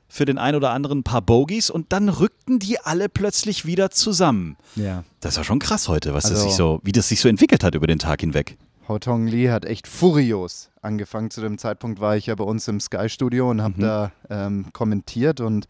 für 0.08 0.24
den 0.24 0.38
einen 0.38 0.56
oder 0.56 0.70
anderen 0.70 1.00
ein 1.00 1.02
paar 1.02 1.22
Bogies 1.22 1.70
und 1.70 1.92
dann 1.92 2.08
rückten 2.08 2.58
die 2.58 2.78
alle 2.80 3.08
plötzlich 3.08 3.66
wieder 3.66 3.90
zusammen. 3.90 4.56
Ja. 4.76 5.04
Das 5.20 5.36
war 5.36 5.44
schon 5.44 5.58
krass 5.58 5.88
heute, 5.88 6.14
was 6.14 6.26
also, 6.26 6.36
das 6.36 6.44
sich 6.44 6.54
so, 6.54 6.80
wie 6.82 6.92
das 6.92 7.08
sich 7.08 7.20
so 7.20 7.28
entwickelt 7.28 7.64
hat 7.64 7.74
über 7.74 7.86
den 7.86 7.98
Tag 7.98 8.20
hinweg. 8.20 8.56
Tong 9.00 9.26
Lee 9.26 9.50
hat 9.50 9.64
echt 9.64 9.88
furios 9.88 10.70
angefangen. 10.80 11.30
Zu 11.30 11.40
dem 11.40 11.58
Zeitpunkt 11.58 12.00
war 12.00 12.16
ich 12.16 12.26
ja 12.26 12.34
bei 12.36 12.44
uns 12.44 12.68
im 12.68 12.78
Sky-Studio 12.78 13.50
und 13.50 13.60
habe 13.60 13.74
mhm. 13.76 13.80
da 13.80 14.12
ähm, 14.30 14.66
kommentiert 14.72 15.40
und 15.40 15.66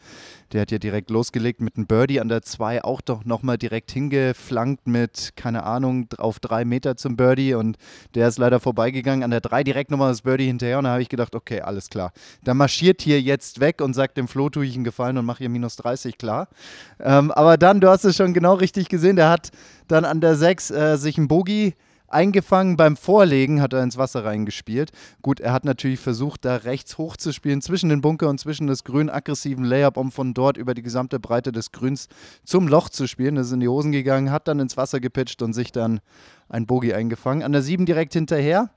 der 0.53 0.61
hat 0.61 0.71
ja 0.71 0.79
direkt 0.79 1.11
losgelegt 1.11 1.61
mit 1.63 1.77
einem 1.77 1.87
Birdie 1.87 2.21
an 2.21 2.29
der 2.29 2.43
2 2.43 2.85
auch 2.85 3.01
doch 3.01 3.25
nochmal 3.25 3.57
direkt 3.57 3.91
hingeflankt 3.91 4.87
mit, 4.87 5.33
keine 5.35 5.65
Ahnung, 5.65 6.09
auf 6.19 6.39
drei 6.39 6.65
Meter 6.65 6.97
zum 6.97 7.17
Birdie 7.17 7.55
und 7.55 7.79
der 8.15 8.29
ist 8.29 8.39
leider 8.39 8.61
vorbeigegangen. 8.61 9.25
An 9.25 9.31
der 9.31 9.41
3 9.41 9.65
direkt 9.65 9.91
nochmal 9.91 10.11
das 10.11 10.23
Birdie 10.23 10.47
hinterher 10.47 10.79
und 10.79 10.85
da 10.85 10.91
habe 10.91 11.03
ich 11.03 11.09
gedacht, 11.09 11.35
okay, 11.35 11.63
alles 11.63 11.89
klar. 11.89 12.13
Der 12.45 12.53
marschiert 12.53 13.01
hier 13.01 13.21
jetzt 13.21 13.61
weg 13.61 13.81
und 13.81 13.95
sagt 13.95 14.19
dem 14.19 14.29
Flo, 14.29 14.51
tue 14.51 14.67
ich 14.67 14.75
einen 14.75 14.85
Gefallen 14.85 15.17
und 15.17 15.25
mache 15.25 15.39
hier 15.39 15.49
minus 15.49 15.77
30, 15.77 16.19
klar. 16.19 16.49
Ähm, 17.01 17.31
aber 17.33 17.57
dann, 17.57 17.81
du 17.81 17.89
hast 17.89 18.05
es 18.05 18.15
schon 18.15 18.35
genau 18.35 18.55
richtig 18.55 18.91
gesehen, 18.91 19.17
der 19.17 19.31
hat 19.31 19.51
dann 19.89 20.05
an 20.05 20.21
der 20.21 20.37
6 20.37 20.71
äh, 20.71 20.97
sich 20.99 21.17
ein 21.17 21.29
Bogey 21.29 21.75
Eingefangen 22.09 22.77
beim 22.77 22.97
Vorlegen 22.97 23.61
hat 23.61 23.73
er 23.73 23.83
ins 23.83 23.97
Wasser 23.97 24.25
reingespielt. 24.25 24.93
Gut, 25.23 25.41
er 25.41 25.53
hat 25.53 25.65
natürlich 25.65 25.99
versucht, 25.99 26.45
da 26.45 26.57
rechts 26.57 26.99
hoch 26.99 27.17
zu 27.17 27.33
spielen, 27.33 27.63
zwischen 27.63 27.89
den 27.89 28.01
Bunker 28.01 28.29
und 28.29 28.39
zwischen 28.39 28.67
das 28.67 28.85
Grün, 28.85 29.11
aggressiven 29.11 29.65
Layup, 29.65 29.97
um 29.97 30.13
von 30.13 30.33
dort 30.35 30.57
über 30.57 30.75
die 30.75 30.83
gesamte 30.83 31.19
Breite 31.19 31.53
des 31.53 31.73
Grüns 31.73 32.09
zum 32.45 32.69
Loch 32.69 32.89
zu 32.89 33.07
spielen. 33.07 33.35
Das 33.35 33.49
ist 33.49 33.53
in 33.53 33.61
die 33.61 33.69
Hosen 33.69 33.93
gegangen, 33.93 34.31
hat 34.31 34.49
dann 34.49 34.61
ins 34.61 34.77
Wasser 34.77 35.01
gepitcht 35.01 35.43
und 35.43 35.53
sich 35.53 35.73
dann 35.73 36.01
ein 36.49 36.67
Bogie 36.67 36.95
eingefangen. 36.95 37.43
An 37.43 37.53
der 37.53 37.63
7 37.63 37.87
direkt 37.87 38.13
hinterher. 38.13 38.71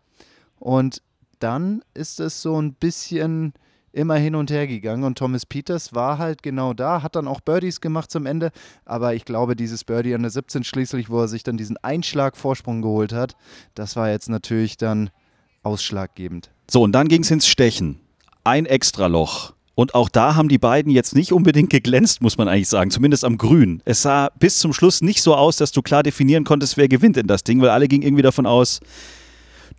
Und 0.60 1.02
dann 1.40 1.82
ist 1.94 2.20
es 2.20 2.42
so 2.42 2.60
ein 2.62 2.74
bisschen 2.74 3.54
immer 3.92 4.16
hin 4.16 4.36
und 4.36 4.52
her 4.52 4.68
gegangen 4.68 5.04
und 5.04 5.18
Thomas 5.18 5.46
Peters 5.46 5.94
war 5.94 6.18
halt 6.18 6.44
genau 6.44 6.74
da, 6.74 7.02
hat 7.02 7.16
dann 7.16 7.28
auch 7.28 7.42
Birdies 7.42 7.82
gemacht 7.82 8.12
zum 8.12 8.26
Ende, 8.26 8.52
aber 8.86 9.14
ich 9.16 9.26
glaube, 9.26 9.56
dieses 9.56 9.84
Birdie 9.84 10.16
an 10.16 10.22
der 10.22 10.32
17 10.32 10.64
schließlich, 10.64 11.10
wo 11.10 11.22
er 11.22 11.28
sich 11.28 11.44
dann 11.44 11.58
diesen 11.58 11.78
Einschlag-Vorsprung 11.78 12.82
geholt 12.82 13.14
hat, 13.14 13.36
das 13.76 13.96
war 13.96 14.10
jetzt 14.10 14.30
natürlich 14.30 14.78
dann 14.78 15.10
ausschlaggebend. 15.64 16.52
So, 16.70 16.84
und 16.84 16.92
dann 16.92 17.08
ging 17.08 17.22
es 17.24 17.32
ins 17.32 17.48
Stechen. 17.48 18.00
Ein 18.44 18.66
Extraloch. 18.66 19.54
Und 19.76 19.96
auch 19.96 20.10
da 20.10 20.36
haben 20.36 20.50
die 20.50 20.58
beiden 20.58 20.92
jetzt 20.92 21.16
nicht 21.16 21.32
unbedingt 21.32 21.70
geglänzt, 21.70 22.22
muss 22.22 22.38
man 22.38 22.50
eigentlich 22.50 22.68
sagen, 22.68 22.92
zumindest 22.92 23.24
am 23.24 23.38
Grün. 23.38 23.82
Es 23.86 24.02
sah 24.02 24.30
bis 24.38 24.60
zum 24.60 24.74
Schluss 24.74 25.02
nicht 25.02 25.22
so 25.22 25.36
aus, 25.36 25.56
dass 25.56 25.72
du 25.72 25.82
klar 25.82 26.04
definieren 26.04 26.44
konntest, 26.44 26.76
wer 26.76 26.90
gewinnt 26.90 27.16
in 27.16 27.28
das 27.28 27.46
Ding, 27.46 27.62
weil 27.62 27.70
alle 27.70 27.88
gingen 27.88 28.04
irgendwie 28.04 28.22
davon 28.22 28.46
aus, 28.46 28.82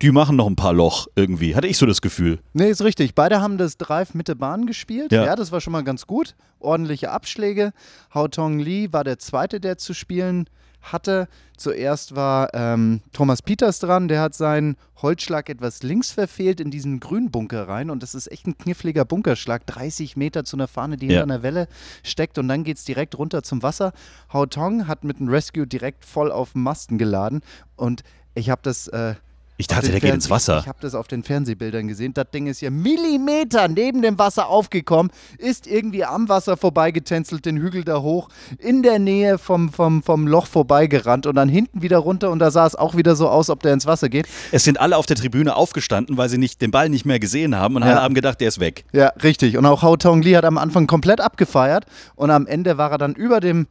die 0.01 0.11
machen 0.11 0.35
noch 0.35 0.47
ein 0.47 0.55
paar 0.55 0.73
Loch 0.73 1.07
irgendwie. 1.15 1.55
Hatte 1.55 1.67
ich 1.67 1.77
so 1.77 1.85
das 1.85 2.01
Gefühl. 2.01 2.39
Nee, 2.53 2.69
ist 2.69 2.83
richtig. 2.83 3.13
Beide 3.13 3.41
haben 3.41 3.57
das 3.57 3.77
Drive 3.77 4.13
Mitte 4.13 4.35
Bahn 4.35 4.65
gespielt. 4.65 5.11
Ja. 5.11 5.25
ja, 5.25 5.35
das 5.35 5.51
war 5.51 5.61
schon 5.61 5.73
mal 5.73 5.83
ganz 5.83 6.07
gut. 6.07 6.35
Ordentliche 6.59 7.11
Abschläge. 7.11 7.71
Hao 8.13 8.27
Tong 8.27 8.59
Lee 8.59 8.89
war 8.91 9.03
der 9.03 9.19
Zweite, 9.19 9.59
der 9.59 9.77
zu 9.77 9.93
spielen 9.93 10.49
hatte. 10.81 11.27
Zuerst 11.57 12.15
war 12.15 12.49
ähm, 12.55 13.01
Thomas 13.13 13.43
Peters 13.43 13.79
dran, 13.79 14.07
der 14.07 14.21
hat 14.21 14.33
seinen 14.33 14.77
Holzschlag 15.01 15.47
etwas 15.47 15.83
links 15.83 16.11
verfehlt 16.11 16.59
in 16.59 16.71
diesen 16.71 16.99
Grünbunker 16.99 17.67
rein 17.67 17.91
und 17.91 18.01
das 18.01 18.15
ist 18.15 18.31
echt 18.31 18.47
ein 18.47 18.57
kniffliger 18.57 19.05
Bunkerschlag, 19.05 19.67
30 19.67 20.17
Meter 20.17 20.43
zu 20.43 20.57
einer 20.57 20.67
Fahne, 20.67 20.97
die 20.97 21.05
ja. 21.05 21.19
hinter 21.19 21.35
einer 21.35 21.43
Welle 21.43 21.67
steckt 22.01 22.39
und 22.39 22.47
dann 22.47 22.63
geht 22.63 22.77
es 22.77 22.83
direkt 22.83 23.15
runter 23.15 23.43
zum 23.43 23.61
Wasser. 23.61 23.93
Hao 24.33 24.47
Tong 24.47 24.87
hat 24.87 25.03
mit 25.03 25.19
dem 25.19 25.29
Rescue 25.29 25.67
direkt 25.67 26.03
voll 26.03 26.31
auf 26.31 26.53
den 26.53 26.63
Masten 26.63 26.97
geladen 26.97 27.41
und 27.75 28.01
ich 28.33 28.49
habe 28.49 28.61
das 28.63 28.87
äh, 28.87 29.13
Ich 29.61 29.67
dachte, 29.67 29.83
der 29.91 29.99
den 29.99 30.01
geht 30.01 30.13
ins 30.15 30.31
Wasser. 30.31 30.57
Ich 30.61 30.67
habe 30.67 30.79
das 30.81 30.95
auf 30.95 31.07
den 31.07 31.21
Fernsehbildern 31.21 31.87
gesehen. 31.87 32.15
Das 32.15 32.25
Ding 32.33 32.47
ist 32.47 32.61
ja 32.61 32.71
Millimeter 32.71 33.67
neben 33.67 34.01
dem 34.01 34.17
Wasser 34.17 34.47
aufgekommen, 34.47 35.11
ist 35.37 35.67
irgendwie 35.67 36.03
am 36.03 36.29
Wasser 36.29 36.57
vorbeigetänzelt, 36.57 37.45
den 37.45 37.57
Hügel 37.57 37.83
da 37.83 38.01
hoch, 38.01 38.29
in 38.57 38.81
der 38.81 38.97
Nähe 38.97 39.37
vom, 39.37 39.71
vom, 39.71 40.01
vom 40.01 40.25
Loch 40.27 40.47
vorbeigerannt 40.47 41.27
und 41.27 41.35
dann 41.35 41.47
hinten 41.47 41.83
wieder 41.83 41.99
runter 41.99 42.31
und 42.31 42.39
da 42.39 42.49
sah 42.49 42.65
es 42.65 42.73
auch 42.73 42.95
wieder 42.95 43.15
so 43.15 43.29
aus, 43.29 43.51
ob 43.51 43.61
der 43.61 43.73
ins 43.73 43.85
Wasser 43.85 44.09
geht. 44.09 44.27
Es 44.51 44.63
sind 44.63 44.79
alle 44.79 44.97
auf 44.97 45.05
der 45.05 45.15
Tribüne 45.15 45.55
aufgestanden, 45.55 46.17
weil 46.17 46.27
sie 46.27 46.39
nicht, 46.39 46.59
den 46.59 46.71
Ball 46.71 46.89
nicht 46.89 47.05
mehr 47.05 47.19
gesehen 47.19 47.55
haben 47.55 47.75
und 47.75 47.83
Ja. 47.83 47.89
alle 47.91 48.01
haben 48.01 48.15
gedacht, 48.15 48.41
der 48.41 48.47
ist 48.47 48.59
weg. 48.59 48.85
Ja, 48.93 49.09
richtig. 49.21 49.57
Und 49.57 49.67
auch 49.67 49.83
Hao 49.83 49.95
Tong 49.95 50.23
Li 50.23 50.31
hat 50.33 50.43
am 50.45 50.57
Anfang 50.57 50.87
komplett 50.87 51.21
abgefeiert 51.21 51.85
und 52.15 52.31
am 52.31 52.47
Ende 52.47 52.79
war 52.79 52.89
er 52.91 52.97
dann 52.97 53.13
über 53.13 53.39
dem 53.39 53.67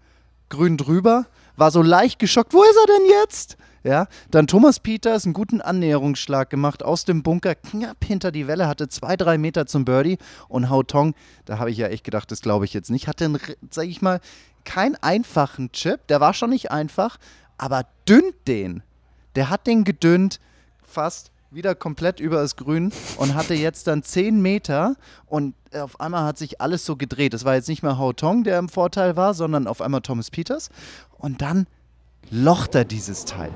Grün 0.50 0.76
drüber, 0.76 1.26
war 1.61 1.71
so 1.71 1.83
leicht 1.83 2.19
geschockt. 2.19 2.55
Wo 2.55 2.62
ist 2.62 2.76
er 2.76 2.87
denn 2.87 3.07
jetzt? 3.23 3.57
Ja, 3.83 4.09
dann 4.31 4.47
Thomas 4.47 4.81
Peters 4.81 5.25
einen 5.25 5.33
guten 5.33 5.61
Annäherungsschlag 5.62 6.50
gemacht 6.50 6.83
aus 6.83 7.05
dem 7.05 7.23
Bunker, 7.23 7.55
knapp 7.55 8.05
hinter 8.05 8.31
die 8.31 8.47
Welle, 8.47 8.67
hatte 8.67 8.88
zwei, 8.88 9.17
drei 9.17 9.38
Meter 9.38 9.64
zum 9.64 9.87
Birdie 9.87 10.19
und 10.49 10.69
Hao 10.69 10.83
Tong, 10.83 11.14
da 11.47 11.59
habe 11.59 11.71
ich 11.71 11.79
ja 11.79 11.87
echt 11.87 12.05
gedacht, 12.05 12.31
das 12.31 12.43
glaube 12.43 12.67
ich 12.67 12.75
jetzt 12.75 12.90
nicht, 12.90 13.09
hatte, 13.09 13.25
einen, 13.25 13.38
sag 13.71 13.87
ich 13.87 14.02
mal, 14.02 14.21
keinen 14.64 14.97
einfachen 14.97 15.73
Chip, 15.73 16.07
der 16.09 16.21
war 16.21 16.35
schon 16.35 16.50
nicht 16.50 16.71
einfach, 16.71 17.17
aber 17.57 17.87
dünnt 18.07 18.35
den. 18.47 18.83
Der 19.35 19.49
hat 19.49 19.67
den 19.67 19.85
gedünnt, 19.85 20.40
fast 20.83 21.31
wieder 21.50 21.75
komplett 21.75 22.21
über 22.21 22.37
das 22.37 22.57
Grün 22.57 22.93
und 23.17 23.35
hatte 23.35 23.55
jetzt 23.55 23.87
dann 23.87 24.02
10 24.02 24.40
Meter 24.40 24.95
und 25.26 25.55
auf 25.73 26.00
einmal 26.00 26.25
hat 26.25 26.38
sich 26.38 26.61
alles 26.61 26.85
so 26.85 26.97
gedreht. 26.97 27.35
Es 27.35 27.45
war 27.45 27.55
jetzt 27.55 27.69
nicht 27.69 27.83
mehr 27.83 27.99
Hao 27.99 28.12
Tong, 28.12 28.45
der 28.45 28.59
im 28.59 28.69
Vorteil 28.69 29.17
war, 29.17 29.35
sondern 29.35 29.67
auf 29.67 29.81
einmal 29.81 30.00
Thomas 30.00 30.31
Peters 30.31 30.71
und 31.20 31.42
dann 31.42 31.66
locht 32.30 32.74
er 32.74 32.84
dieses 32.84 33.24
Teil. 33.24 33.50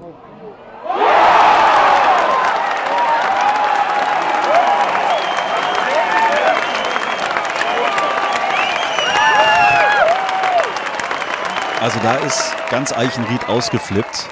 Also 11.81 11.99
da 12.03 12.15
ist 12.15 12.55
ganz 12.71 12.93
Eichenried 12.93 13.47
ausgeflippt, 13.47 14.27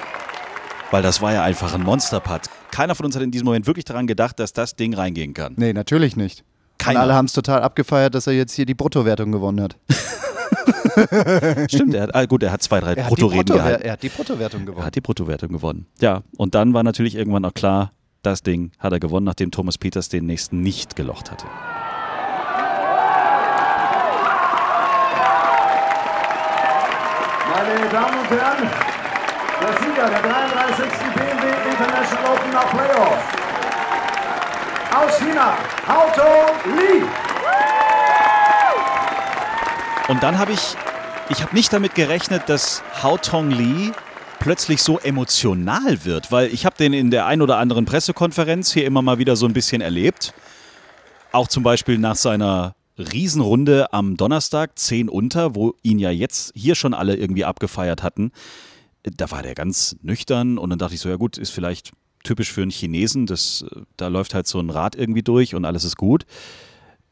weil 0.89 1.03
das 1.03 1.21
war 1.21 1.33
ja 1.33 1.43
einfach 1.43 1.75
ein 1.75 1.83
Monsterputt. 1.83 2.41
Keiner 2.71 2.95
von 2.95 3.05
uns 3.05 3.15
hat 3.15 3.21
in 3.21 3.29
diesem 3.29 3.45
Moment 3.45 3.67
wirklich 3.67 3.85
daran 3.85 4.07
gedacht, 4.07 4.39
dass 4.39 4.53
das 4.53 4.75
Ding 4.75 4.95
reingehen 4.95 5.35
kann. 5.35 5.53
Nee, 5.57 5.71
natürlich 5.71 6.15
nicht. 6.15 6.43
Keiner. 6.79 6.99
Und 6.99 7.03
alle 7.03 7.13
haben 7.13 7.25
es 7.25 7.33
total 7.33 7.61
abgefeiert, 7.61 8.15
dass 8.15 8.25
er 8.25 8.33
jetzt 8.33 8.53
hier 8.53 8.65
die 8.65 8.73
Bruttowertung 8.73 9.31
gewonnen 9.31 9.61
hat. 9.61 9.77
Stimmt, 11.69 11.93
er 11.95 12.03
hat, 12.03 12.15
ah, 12.15 12.25
gut, 12.25 12.43
er 12.43 12.51
hat 12.51 12.61
zwei, 12.61 12.79
drei 12.79 12.93
Er 12.93 13.05
hat, 13.05 13.11
die, 13.11 13.15
Bruttoreden 13.15 13.45
Bruttower 13.45 13.57
gehalten. 13.63 13.83
er 13.85 13.91
hat 13.93 14.03
die 14.03 14.09
Bruttowertung 14.09 14.59
Er 14.61 14.65
gewonnen. 14.65 14.85
hat 14.85 14.95
die 14.95 15.01
Bruttowertung 15.01 15.49
gewonnen. 15.49 15.85
Ja, 15.99 16.21
und 16.37 16.55
dann 16.55 16.73
war 16.73 16.83
natürlich 16.83 17.15
irgendwann 17.15 17.45
auch 17.45 17.53
klar, 17.53 17.91
das 18.21 18.41
Ding 18.43 18.71
hat 18.79 18.93
er 18.93 18.99
gewonnen, 18.99 19.25
nachdem 19.25 19.51
Thomas 19.51 19.77
Peters 19.77 20.09
den 20.09 20.25
nächsten 20.25 20.61
nicht 20.61 20.95
gelocht 20.95 21.31
hatte. 21.31 21.45
Meine 27.49 27.89
Damen 27.89 28.19
und 28.19 28.29
Herren, 28.29 28.69
der 29.61 29.73
Sieger 29.79 30.09
der 30.09 30.21
33. 30.21 30.85
BMW 31.15 31.69
International 31.71 32.31
Open 32.33 32.51
nach 32.51 32.69
Playoff. 32.71 33.17
Aus 34.95 35.17
China, 35.19 35.53
Hauto 35.87 36.29
Lee. 36.75 37.03
Und 40.09 40.21
dann 40.21 40.37
habe 40.37 40.51
ich, 40.51 40.75
ich 41.29 41.41
habe 41.41 41.55
nicht 41.55 41.71
damit 41.71 41.95
gerechnet, 41.95 42.43
dass 42.47 42.83
Hao 43.01 43.17
Tong 43.17 43.51
Lee 43.51 43.91
plötzlich 44.39 44.83
so 44.83 44.99
emotional 44.99 46.03
wird, 46.03 46.29
weil 46.29 46.53
ich 46.53 46.65
habe 46.65 46.75
den 46.75 46.91
in 46.91 47.09
der 47.09 47.25
ein 47.25 47.41
oder 47.41 47.57
anderen 47.57 47.85
Pressekonferenz 47.85 48.73
hier 48.73 48.85
immer 48.85 49.01
mal 49.01 49.17
wieder 49.17 49.37
so 49.37 49.45
ein 49.45 49.53
bisschen 49.53 49.81
erlebt. 49.81 50.33
Auch 51.31 51.47
zum 51.47 51.63
Beispiel 51.63 51.97
nach 51.97 52.17
seiner 52.17 52.75
Riesenrunde 52.97 53.93
am 53.93 54.17
Donnerstag, 54.17 54.77
10 54.77 55.07
unter, 55.07 55.55
wo 55.55 55.73
ihn 55.83 55.99
ja 55.99 56.11
jetzt 56.11 56.51
hier 56.53 56.75
schon 56.75 56.93
alle 56.93 57.15
irgendwie 57.15 57.45
abgefeiert 57.45 58.03
hatten. 58.03 58.33
Da 59.03 59.31
war 59.31 59.41
der 59.41 59.55
ganz 59.55 59.95
nüchtern 60.01 60.57
und 60.57 60.69
dann 60.69 60.79
dachte 60.79 60.95
ich 60.95 60.99
so, 60.99 61.07
ja 61.07 61.15
gut, 61.15 61.37
ist 61.37 61.51
vielleicht 61.51 61.91
typisch 62.25 62.51
für 62.51 62.61
einen 62.61 62.71
Chinesen, 62.71 63.25
das, 63.25 63.65
da 63.95 64.09
läuft 64.09 64.33
halt 64.33 64.47
so 64.47 64.59
ein 64.59 64.69
Rad 64.69 64.95
irgendwie 64.95 65.23
durch 65.23 65.55
und 65.55 65.63
alles 65.63 65.85
ist 65.85 65.95
gut 65.95 66.25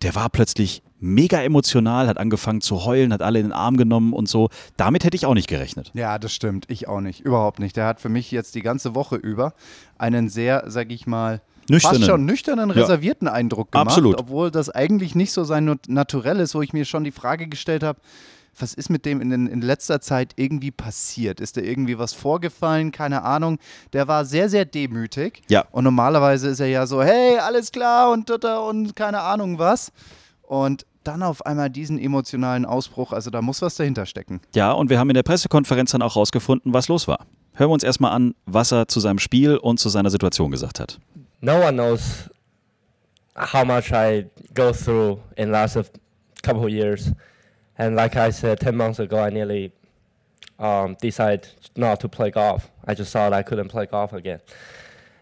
der 0.01 0.15
war 0.15 0.29
plötzlich 0.29 0.81
mega 0.99 1.41
emotional, 1.41 2.07
hat 2.07 2.17
angefangen 2.17 2.61
zu 2.61 2.85
heulen, 2.85 3.11
hat 3.11 3.21
alle 3.21 3.39
in 3.39 3.45
den 3.47 3.51
Arm 3.53 3.75
genommen 3.77 4.13
und 4.13 4.29
so. 4.29 4.49
Damit 4.77 5.03
hätte 5.03 5.15
ich 5.15 5.25
auch 5.25 5.33
nicht 5.33 5.47
gerechnet. 5.47 5.91
Ja, 5.93 6.19
das 6.19 6.31
stimmt. 6.33 6.65
Ich 6.69 6.87
auch 6.87 7.01
nicht. 7.01 7.21
Überhaupt 7.21 7.59
nicht. 7.59 7.75
Der 7.75 7.85
hat 7.87 7.99
für 7.99 8.09
mich 8.09 8.29
jetzt 8.31 8.53
die 8.55 8.61
ganze 8.61 8.93
Woche 8.95 9.15
über 9.15 9.53
einen 9.97 10.29
sehr, 10.29 10.65
sag 10.67 10.91
ich 10.91 11.07
mal, 11.07 11.41
Nüchternen. 11.69 11.99
fast 12.01 12.09
schon 12.09 12.25
nüchternen, 12.25 12.69
Ja. 12.69 12.75
reservierten 12.75 13.27
Eindruck 13.27 13.71
gemacht. 13.71 13.87
Absolut. 13.87 14.19
Obwohl 14.19 14.51
das 14.51 14.69
eigentlich 14.69 15.15
nicht 15.15 15.31
so 15.31 15.43
sein 15.43 15.65
Nat- 15.65 15.87
Naturell 15.89 16.39
ist, 16.39 16.53
wo 16.55 16.61
ich 16.61 16.73
mir 16.73 16.85
schon 16.85 17.03
die 17.03 17.11
Frage 17.11 17.47
gestellt 17.47 17.81
habe, 17.83 17.99
was 18.57 18.73
ist 18.73 18.89
mit 18.89 19.05
dem 19.05 19.21
in, 19.21 19.47
in 19.47 19.61
letzter 19.61 20.01
Zeit 20.01 20.33
irgendwie 20.35 20.71
passiert? 20.71 21.39
Ist 21.39 21.57
da 21.57 21.61
irgendwie 21.61 21.97
was 21.97 22.13
vorgefallen? 22.13 22.91
Keine 22.91 23.23
Ahnung. 23.23 23.59
Der 23.93 24.07
war 24.07 24.25
sehr, 24.25 24.49
sehr 24.49 24.65
demütig. 24.65 25.41
Ja. 25.49 25.65
Und 25.71 25.83
normalerweise 25.83 26.49
ist 26.49 26.59
er 26.59 26.67
ja 26.67 26.85
so, 26.85 27.01
hey, 27.01 27.37
alles 27.37 27.71
klar 27.71 28.11
und, 28.11 28.29
und, 28.29 28.45
und 28.45 28.95
keine 28.95 29.21
Ahnung 29.21 29.57
was. 29.57 29.91
Und 30.43 30.85
dann 31.03 31.23
auf 31.23 31.45
einmal 31.45 31.69
diesen 31.69 31.97
emotionalen 31.97 32.65
Ausbruch, 32.65 33.11
also 33.11 33.31
da 33.31 33.41
muss 33.41 33.61
was 33.61 33.75
dahinter 33.75 34.05
stecken. 34.05 34.41
Ja, 34.53 34.71
und 34.73 34.89
wir 34.89 34.99
haben 34.99 35.09
in 35.09 35.15
der 35.15 35.23
Pressekonferenz 35.23 35.91
dann 35.91 36.01
auch 36.01 36.15
rausgefunden, 36.15 36.73
was 36.73 36.89
los 36.89 37.07
war. 37.07 37.25
Hören 37.53 37.69
wir 37.69 37.73
uns 37.73 37.83
erstmal 37.83 38.11
an, 38.11 38.35
was 38.45 38.71
er 38.71 38.87
zu 38.87 38.99
seinem 38.99 39.17
Spiel 39.19 39.57
und 39.57 39.79
zu 39.79 39.89
seiner 39.89 40.09
Situation 40.09 40.51
gesagt 40.51 40.79
hat. 40.79 40.99
no 41.41 41.59
one 41.59 41.73
knows 41.73 42.29
how 43.35 43.65
much 43.65 43.91
I 43.91 44.25
go 44.53 44.71
through 44.71 45.19
in 45.37 45.47
the 45.47 45.53
last 45.53 45.77
couple 46.43 46.63
of 46.63 46.69
years. 46.69 47.11
And 47.81 47.95
like 47.95 48.15
I 48.15 48.29
said, 48.29 48.59
10 48.59 48.77
months 48.77 48.99
ago, 48.99 49.17
I 49.17 49.31
nearly 49.31 49.71
um, 50.59 50.95
decided 51.01 51.47
not 51.75 51.99
to 52.01 52.07
play 52.07 52.29
golf. 52.29 52.69
I 52.85 52.93
just 52.93 53.11
thought 53.11 53.33
I 53.33 53.41
couldn't 53.41 53.69
play 53.69 53.87
golf 53.87 54.13
again. 54.13 54.39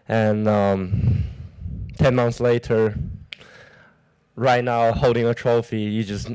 And 0.06 0.46
um, 0.46 1.24
10 1.96 2.14
months 2.14 2.38
later, 2.38 2.98
right 4.36 4.62
now, 4.62 4.92
holding 4.92 5.24
a 5.24 5.32
trophy, 5.32 5.80
you 5.80 6.04
just, 6.04 6.28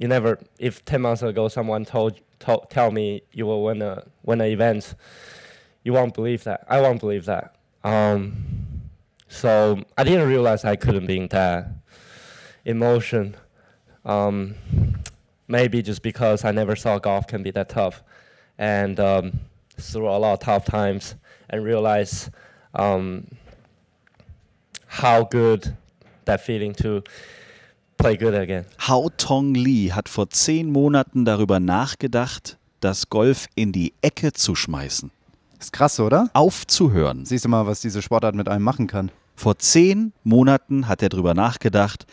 you 0.00 0.08
never, 0.08 0.40
if 0.58 0.84
10 0.84 1.00
months 1.00 1.22
ago 1.22 1.46
someone 1.46 1.84
told, 1.84 2.18
told 2.40 2.68
tell 2.68 2.90
me 2.90 3.22
you 3.30 3.46
will 3.46 3.62
win 3.62 3.82
a, 3.82 4.02
win 4.24 4.40
an 4.40 4.48
event, 4.48 4.96
you 5.84 5.92
won't 5.92 6.12
believe 6.12 6.42
that. 6.42 6.66
I 6.68 6.80
won't 6.80 6.98
believe 6.98 7.24
that. 7.26 7.54
Um, 7.84 8.82
so 9.28 9.80
I 9.96 10.02
didn't 10.02 10.26
realize 10.28 10.64
I 10.64 10.74
couldn't 10.74 11.06
be 11.06 11.18
in 11.18 11.28
that 11.28 11.68
emotion. 12.64 13.36
Um, 14.04 14.56
maybe 15.48 15.82
just 15.82 16.02
because 16.02 16.44
I 16.44 16.52
never 16.52 16.76
saw 16.76 16.98
golf 16.98 17.26
can 17.26 17.42
be 17.42 17.52
that 17.52 17.68
tough, 17.68 18.02
and 18.58 18.98
um, 18.98 19.32
through 19.78 20.08
a 20.08 20.18
lot 20.18 20.34
of 20.34 20.40
tough 20.40 20.64
times, 20.64 21.16
and 21.50 21.64
realize 21.64 22.30
um, 22.74 23.26
how 24.86 25.24
good 25.24 25.76
that 26.24 26.40
feeling 26.40 26.74
to 26.74 27.02
play 27.98 28.16
good 28.16 28.34
again. 28.34 28.64
Hao 28.78 29.08
Tong 29.16 29.54
Lee 29.54 29.92
hat 29.92 30.08
vor 30.08 30.28
zehn 30.30 30.70
Monaten 30.70 31.24
darüber 31.24 31.60
nachgedacht, 31.60 32.58
das 32.80 33.08
Golf 33.08 33.46
in 33.54 33.72
die 33.72 33.94
Ecke 34.02 34.32
zu 34.32 34.54
schmeißen. 34.54 35.10
Ist 35.58 35.72
krass, 35.72 36.00
oder? 36.00 36.28
Aufzuhören. 36.32 37.24
Siehst 37.24 37.44
du 37.44 37.48
mal, 37.48 37.66
was 37.66 37.80
diese 37.80 38.02
Sportart 38.02 38.34
mit 38.34 38.48
einem 38.48 38.64
machen 38.64 38.88
kann. 38.88 39.12
Vor 39.36 39.58
zehn 39.58 40.12
Monaten 40.24 40.88
hat 40.88 41.02
er 41.02 41.08
darüber 41.08 41.34
nachgedacht, 41.34 42.06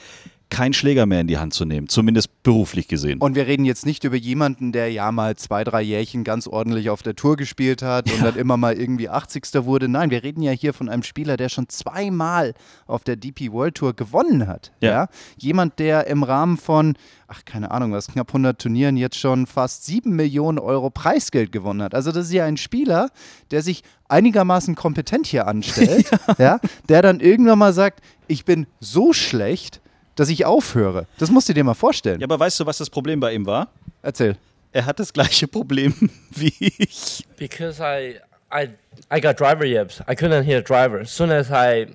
keinen 0.49 0.73
Schläger 0.73 1.05
mehr 1.05 1.21
in 1.21 1.27
die 1.27 1.37
Hand 1.37 1.53
zu 1.53 1.65
nehmen, 1.65 1.89
zumindest 1.89 2.43
beruflich 2.43 2.87
gesehen. 2.87 3.19
Und 3.19 3.35
wir 3.35 3.47
reden 3.47 3.65
jetzt 3.65 3.85
nicht 3.85 4.03
über 4.03 4.15
jemanden, 4.15 4.71
der 4.71 4.91
ja 4.91 5.11
mal 5.11 5.35
zwei, 5.35 5.63
drei 5.63 5.81
Jährchen 5.81 6.23
ganz 6.23 6.47
ordentlich 6.47 6.89
auf 6.89 7.03
der 7.03 7.15
Tour 7.15 7.37
gespielt 7.37 7.81
hat 7.81 8.11
und 8.11 8.23
dann 8.23 8.35
immer 8.35 8.57
mal 8.57 8.73
irgendwie 8.73 9.09
80. 9.09 9.43
wurde. 9.65 9.87
Nein, 9.87 10.09
wir 10.09 10.23
reden 10.23 10.41
ja 10.41 10.51
hier 10.51 10.73
von 10.73 10.89
einem 10.89 11.03
Spieler, 11.03 11.37
der 11.37 11.49
schon 11.49 11.69
zweimal 11.69 12.53
auf 12.87 13.03
der 13.03 13.15
DP 13.15 13.51
World 13.51 13.75
Tour 13.75 13.95
gewonnen 13.95 14.47
hat. 14.47 14.71
Ja. 14.81 14.89
Ja. 14.89 15.07
Jemand, 15.37 15.79
der 15.79 16.07
im 16.07 16.23
Rahmen 16.23 16.57
von, 16.57 16.95
ach, 17.27 17.45
keine 17.45 17.71
Ahnung, 17.71 17.91
was, 17.91 18.07
knapp 18.07 18.29
100 18.29 18.59
Turnieren 18.59 18.97
jetzt 18.97 19.17
schon 19.17 19.45
fast 19.45 19.85
7 19.85 20.15
Millionen 20.15 20.59
Euro 20.59 20.89
Preisgeld 20.89 21.51
gewonnen 21.51 21.83
hat. 21.83 21.93
Also, 21.93 22.11
das 22.11 22.27
ist 22.27 22.33
ja 22.33 22.45
ein 22.45 22.57
Spieler, 22.57 23.09
der 23.51 23.61
sich 23.61 23.83
einigermaßen 24.07 24.75
kompetent 24.75 25.27
hier 25.27 25.47
anstellt, 25.47 26.09
ja. 26.37 26.59
der 26.87 27.01
dann 27.01 27.19
irgendwann 27.19 27.59
mal 27.59 27.73
sagt: 27.73 28.01
Ich 28.27 28.45
bin 28.45 28.67
so 28.79 29.13
schlecht, 29.13 29.81
dass 30.19 30.29
ich 30.29 30.45
aufhöre. 30.45 31.05
Das 31.17 31.31
musst 31.31 31.47
du 31.49 31.53
dir 31.53 31.63
mal 31.63 31.73
vorstellen. 31.73 32.19
ja, 32.19 32.25
aber 32.25 32.39
weißt 32.39 32.59
du, 32.59 32.65
was 32.65 32.77
das 32.77 32.89
Problem 32.89 33.19
bei 33.19 33.33
ihm 33.33 33.45
war? 33.45 33.69
Erzähl. 34.01 34.35
Er 34.71 34.85
hat 34.85 34.99
das 34.99 35.13
gleiche 35.13 35.47
Problem 35.47 35.93
wie 36.31 36.53
ich. 36.59 37.25
Because 37.37 37.81
I 37.81 38.19
I 38.53 38.69
I 39.11 39.21
got 39.21 39.39
driver 39.39 39.65
yips. 39.65 40.01
I 40.01 40.13
couldn't 40.13 40.43
hit 40.43 40.57
a 40.57 40.61
driver. 40.61 40.99
As 41.01 41.11
soon 41.15 41.31
as 41.31 41.49
I 41.49 41.87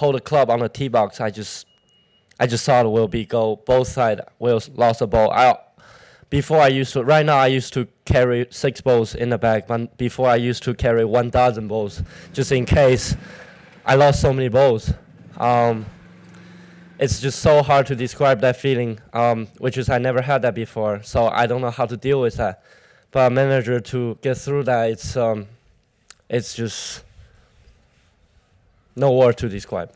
hold 0.00 0.16
a 0.16 0.20
club 0.20 0.48
on 0.50 0.60
the 0.60 0.68
tee 0.68 0.88
box, 0.88 1.20
I 1.20 1.30
just 1.30 1.66
I 2.40 2.46
just 2.46 2.64
thought 2.64 2.86
it 2.86 2.92
will 2.92 3.08
be 3.08 3.24
go 3.24 3.60
both 3.66 3.88
side 3.88 4.20
will 4.38 4.60
lost 4.74 5.00
the 5.00 5.06
ball. 5.06 5.30
I 5.30 5.54
before 6.30 6.60
I 6.60 6.68
used 6.68 6.94
to 6.94 7.04
right 7.04 7.24
now 7.26 7.36
I 7.36 7.48
used 7.48 7.74
to 7.74 7.86
carry 8.04 8.46
six 8.50 8.80
balls 8.80 9.14
in 9.14 9.28
the 9.28 9.38
bag, 9.38 9.64
but 9.68 9.96
before 9.98 10.28
I 10.28 10.36
used 10.36 10.62
to 10.64 10.74
carry 10.74 11.04
one 11.04 11.30
dozen 11.30 11.68
balls 11.68 12.02
just 12.32 12.50
in 12.50 12.64
case 12.64 13.16
I 13.84 13.96
lost 13.96 14.20
so 14.20 14.32
many 14.32 14.48
balls. 14.48 14.92
Um, 15.38 15.86
it's 16.98 17.20
just 17.20 17.40
so 17.40 17.62
hard 17.62 17.86
to 17.86 17.94
describe 17.94 18.40
that 18.40 18.56
feeling, 18.56 18.98
um, 19.12 19.48
which 19.58 19.76
is 19.76 19.88
I 19.88 19.98
never 19.98 20.22
had 20.22 20.42
that 20.42 20.54
before. 20.54 21.02
So 21.02 21.28
I 21.28 21.46
don't 21.46 21.60
know 21.60 21.70
how 21.70 21.86
to 21.86 21.96
deal 21.96 22.20
with 22.20 22.36
that. 22.36 22.62
But 23.10 23.26
a 23.26 23.30
manager 23.30 23.80
to 23.80 24.16
get 24.22 24.38
through 24.38 24.64
that, 24.64 24.90
it's 24.90 25.16
um, 25.16 25.46
it's 26.28 26.54
just 26.54 27.04
no 28.96 29.12
word 29.12 29.36
to 29.38 29.48
describe. 29.48 29.90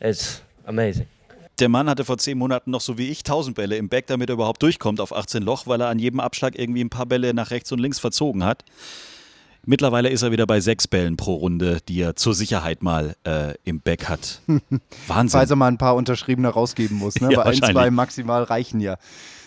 It's 0.00 0.42
amazing. 0.66 1.06
Der 1.58 1.68
Mann 1.68 1.90
hatte 1.90 2.04
vor 2.04 2.16
zehn 2.16 2.38
Monaten 2.38 2.70
noch 2.70 2.80
so 2.80 2.96
wie 2.96 3.10
ich 3.10 3.18
1000 3.18 3.54
Bälle 3.54 3.76
im 3.76 3.90
Back, 3.90 4.06
damit 4.06 4.30
er 4.30 4.34
überhaupt 4.34 4.62
durchkommt 4.62 4.98
auf 4.98 5.14
18 5.14 5.42
Loch, 5.42 5.66
weil 5.66 5.80
er 5.82 5.88
an 5.88 5.98
jedem 5.98 6.18
Abschlag 6.18 6.58
irgendwie 6.58 6.82
ein 6.82 6.88
paar 6.88 7.04
Bälle 7.04 7.34
nach 7.34 7.50
rechts 7.50 7.70
und 7.70 7.80
links 7.80 7.98
verzogen 7.98 8.44
hat. 8.44 8.64
Mittlerweile 9.66 10.08
ist 10.08 10.22
er 10.22 10.32
wieder 10.32 10.46
bei 10.46 10.60
sechs 10.60 10.88
Bällen 10.88 11.16
pro 11.16 11.34
Runde, 11.34 11.78
die 11.88 12.00
er 12.00 12.16
zur 12.16 12.34
Sicherheit 12.34 12.82
mal 12.82 13.14
äh, 13.24 13.54
im 13.64 13.80
Back 13.80 14.08
hat. 14.08 14.40
Wahnsinn. 15.06 15.38
Falls 15.38 15.50
er 15.50 15.56
mal 15.56 15.68
ein 15.68 15.78
paar 15.78 15.96
unterschriebene 15.96 16.48
rausgeben 16.48 16.96
muss, 16.96 17.20
ne? 17.20 17.30
Ja, 17.32 17.44
Weil 17.44 17.48
ein, 17.48 17.72
zwei 17.72 17.90
maximal 17.90 18.42
reichen 18.42 18.80
ja. 18.80 18.96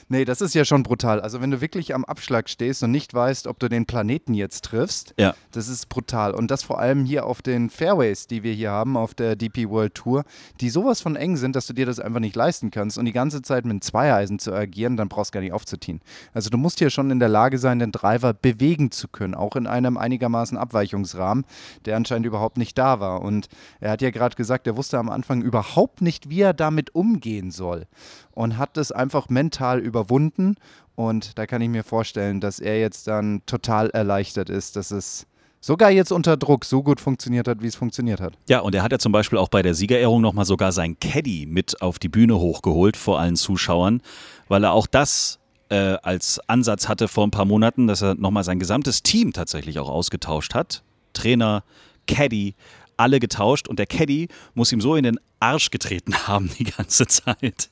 Nee, 0.09 0.25
das 0.25 0.41
ist 0.41 0.53
ja 0.53 0.65
schon 0.65 0.83
brutal. 0.83 1.21
Also 1.21 1.41
wenn 1.41 1.51
du 1.51 1.61
wirklich 1.61 1.93
am 1.95 2.05
Abschlag 2.05 2.49
stehst 2.49 2.83
und 2.83 2.91
nicht 2.91 3.13
weißt, 3.13 3.47
ob 3.47 3.59
du 3.59 3.69
den 3.69 3.85
Planeten 3.85 4.33
jetzt 4.33 4.65
triffst, 4.65 5.13
Ja. 5.17 5.33
das 5.51 5.67
ist 5.67 5.89
brutal. 5.89 6.33
Und 6.33 6.51
das 6.51 6.63
vor 6.63 6.79
allem 6.79 7.05
hier 7.05 7.25
auf 7.25 7.41
den 7.41 7.69
Fairways, 7.69 8.27
die 8.27 8.43
wir 8.43 8.53
hier 8.53 8.71
haben, 8.71 8.97
auf 8.97 9.13
der 9.13 9.35
DP 9.35 9.69
World 9.69 9.95
Tour, 9.95 10.23
die 10.61 10.69
sowas 10.69 11.01
von 11.01 11.15
eng 11.15 11.37
sind, 11.37 11.55
dass 11.55 11.67
du 11.67 11.73
dir 11.73 11.85
das 11.85 11.99
einfach 11.99 12.19
nicht 12.19 12.35
leisten 12.35 12.71
kannst. 12.71 12.97
Und 12.97 13.05
die 13.05 13.11
ganze 13.13 13.41
Zeit 13.41 13.65
mit 13.65 13.83
Zweieisen 13.83 14.39
zu 14.39 14.53
agieren, 14.53 14.97
dann 14.97 15.09
brauchst 15.09 15.33
du 15.33 15.37
gar 15.37 15.41
nicht 15.41 15.53
aufzutiehen. 15.53 16.01
Also 16.33 16.49
du 16.49 16.57
musst 16.57 16.79
hier 16.79 16.89
schon 16.89 17.09
in 17.11 17.19
der 17.19 17.29
Lage 17.29 17.57
sein, 17.57 17.79
den 17.79 17.91
Driver 17.91 18.33
bewegen 18.33 18.91
zu 18.91 19.07
können, 19.07 19.35
auch 19.35 19.55
in 19.55 19.67
einem 19.67 19.97
einigermaßen 19.97 20.57
Abweichungsrahmen, 20.57 21.45
der 21.85 21.95
anscheinend 21.97 22.25
überhaupt 22.25 22.57
nicht 22.57 22.77
da 22.77 22.99
war. 22.99 23.21
Und 23.21 23.47
er 23.79 23.91
hat 23.91 24.01
ja 24.01 24.09
gerade 24.11 24.35
gesagt, 24.35 24.67
er 24.67 24.77
wusste 24.77 24.97
am 24.97 25.09
Anfang 25.09 25.41
überhaupt 25.41 26.01
nicht, 26.01 26.29
wie 26.29 26.41
er 26.41 26.53
damit 26.53 26.93
umgehen 26.95 27.51
soll. 27.51 27.85
Und 28.33 28.57
hat 28.57 28.77
das 28.77 28.91
einfach 28.91 29.29
mental 29.29 29.79
überwunden. 29.79 30.55
Und 30.95 31.37
da 31.37 31.45
kann 31.45 31.61
ich 31.61 31.69
mir 31.69 31.83
vorstellen, 31.83 32.39
dass 32.39 32.59
er 32.59 32.79
jetzt 32.79 33.07
dann 33.07 33.41
total 33.45 33.89
erleichtert 33.91 34.49
ist, 34.49 34.75
dass 34.75 34.91
es 34.91 35.27
sogar 35.63 35.91
jetzt 35.91 36.11
unter 36.11 36.35
Druck 36.35 36.65
so 36.65 36.83
gut 36.83 36.99
funktioniert 36.99 37.47
hat, 37.47 37.61
wie 37.61 37.67
es 37.67 37.75
funktioniert 37.75 38.19
hat. 38.19 38.33
Ja, 38.49 38.59
und 38.59 38.75
er 38.75 38.83
hat 38.83 38.91
ja 38.91 38.99
zum 38.99 39.11
Beispiel 39.11 39.39
auch 39.39 39.47
bei 39.47 39.61
der 39.61 39.73
Siegerehrung 39.73 40.21
nochmal 40.21 40.45
sogar 40.45 40.71
sein 40.71 40.99
Caddy 40.99 41.45
mit 41.47 41.81
auf 41.81 41.99
die 41.99 42.09
Bühne 42.09 42.37
hochgeholt 42.37 42.97
vor 42.97 43.19
allen 43.19 43.35
Zuschauern, 43.35 44.01
weil 44.49 44.63
er 44.63 44.73
auch 44.73 44.87
das 44.87 45.39
äh, 45.69 45.97
als 46.03 46.39
Ansatz 46.47 46.89
hatte 46.89 47.07
vor 47.07 47.25
ein 47.25 47.31
paar 47.31 47.45
Monaten, 47.45 47.87
dass 47.87 48.01
er 48.01 48.15
nochmal 48.15 48.43
sein 48.43 48.59
gesamtes 48.59 49.03
Team 49.03 49.31
tatsächlich 49.31 49.79
auch 49.79 49.89
ausgetauscht 49.89 50.53
hat. 50.53 50.83
Trainer, 51.13 51.63
Caddy, 52.07 52.55
alle 52.97 53.19
getauscht 53.19 53.67
und 53.67 53.79
der 53.79 53.85
Caddy 53.85 54.27
muss 54.53 54.71
ihm 54.71 54.81
so 54.81 54.95
in 54.95 55.03
den 55.03 55.19
Arsch 55.39 55.71
getreten 55.71 56.13
haben 56.27 56.49
die 56.57 56.63
ganze 56.63 57.05
Zeit, 57.05 57.69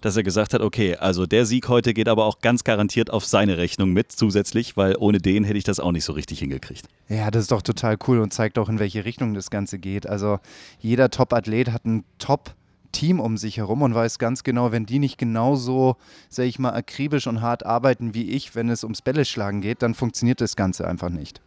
dass 0.00 0.16
er 0.16 0.22
gesagt 0.22 0.54
hat, 0.54 0.60
okay, 0.60 0.96
also 0.96 1.26
der 1.26 1.46
Sieg 1.46 1.68
heute 1.68 1.94
geht 1.94 2.08
aber 2.08 2.24
auch 2.24 2.40
ganz 2.40 2.64
garantiert 2.64 3.10
auf 3.10 3.24
seine 3.24 3.58
Rechnung 3.58 3.92
mit 3.92 4.12
zusätzlich, 4.12 4.76
weil 4.76 4.96
ohne 4.98 5.18
den 5.18 5.44
hätte 5.44 5.58
ich 5.58 5.64
das 5.64 5.80
auch 5.80 5.92
nicht 5.92 6.04
so 6.04 6.12
richtig 6.12 6.38
hingekriegt. 6.38 6.86
Ja, 7.08 7.30
das 7.30 7.42
ist 7.42 7.52
doch 7.52 7.62
total 7.62 7.96
cool 8.06 8.20
und 8.20 8.32
zeigt 8.32 8.58
auch, 8.58 8.68
in 8.68 8.78
welche 8.78 9.04
Richtung 9.04 9.34
das 9.34 9.50
Ganze 9.50 9.78
geht. 9.78 10.06
Also 10.06 10.38
jeder 10.78 11.10
Top-Athlet 11.10 11.70
hat 11.72 11.84
ein 11.84 12.04
Top- 12.18 12.54
Team 12.92 13.20
um 13.20 13.36
sich 13.36 13.58
herum 13.58 13.82
und 13.82 13.94
weiß 13.94 14.18
ganz 14.18 14.42
genau, 14.44 14.72
wenn 14.72 14.86
die 14.86 14.98
nicht 14.98 15.18
genauso, 15.18 15.96
sag 16.28 16.46
ich 16.46 16.58
mal, 16.58 16.72
akribisch 16.72 17.26
und 17.26 17.42
hart 17.42 17.66
arbeiten 17.66 18.14
wie 18.14 18.30
ich, 18.30 18.54
wenn 18.54 18.70
es 18.70 18.82
ums 18.82 19.02
Bälle 19.02 19.24
schlagen 19.24 19.60
geht, 19.60 19.82
dann 19.82 19.94
funktioniert 19.94 20.40
das 20.40 20.56
Ganze 20.56 20.88
einfach 20.88 21.10
nicht. 21.10 21.40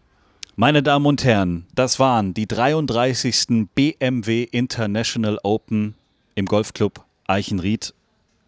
Meine 0.56 0.84
Damen 0.84 1.06
und 1.06 1.24
Herren, 1.24 1.66
das 1.76 2.00
waren 2.00 2.34
die 2.34 2.48
33. 2.48 3.68
BMW 3.74 4.44
International 4.44 5.40
Open 5.44 5.96
im 6.36 6.46
Golfclub 6.46 7.04
Eichenried. 7.28 7.94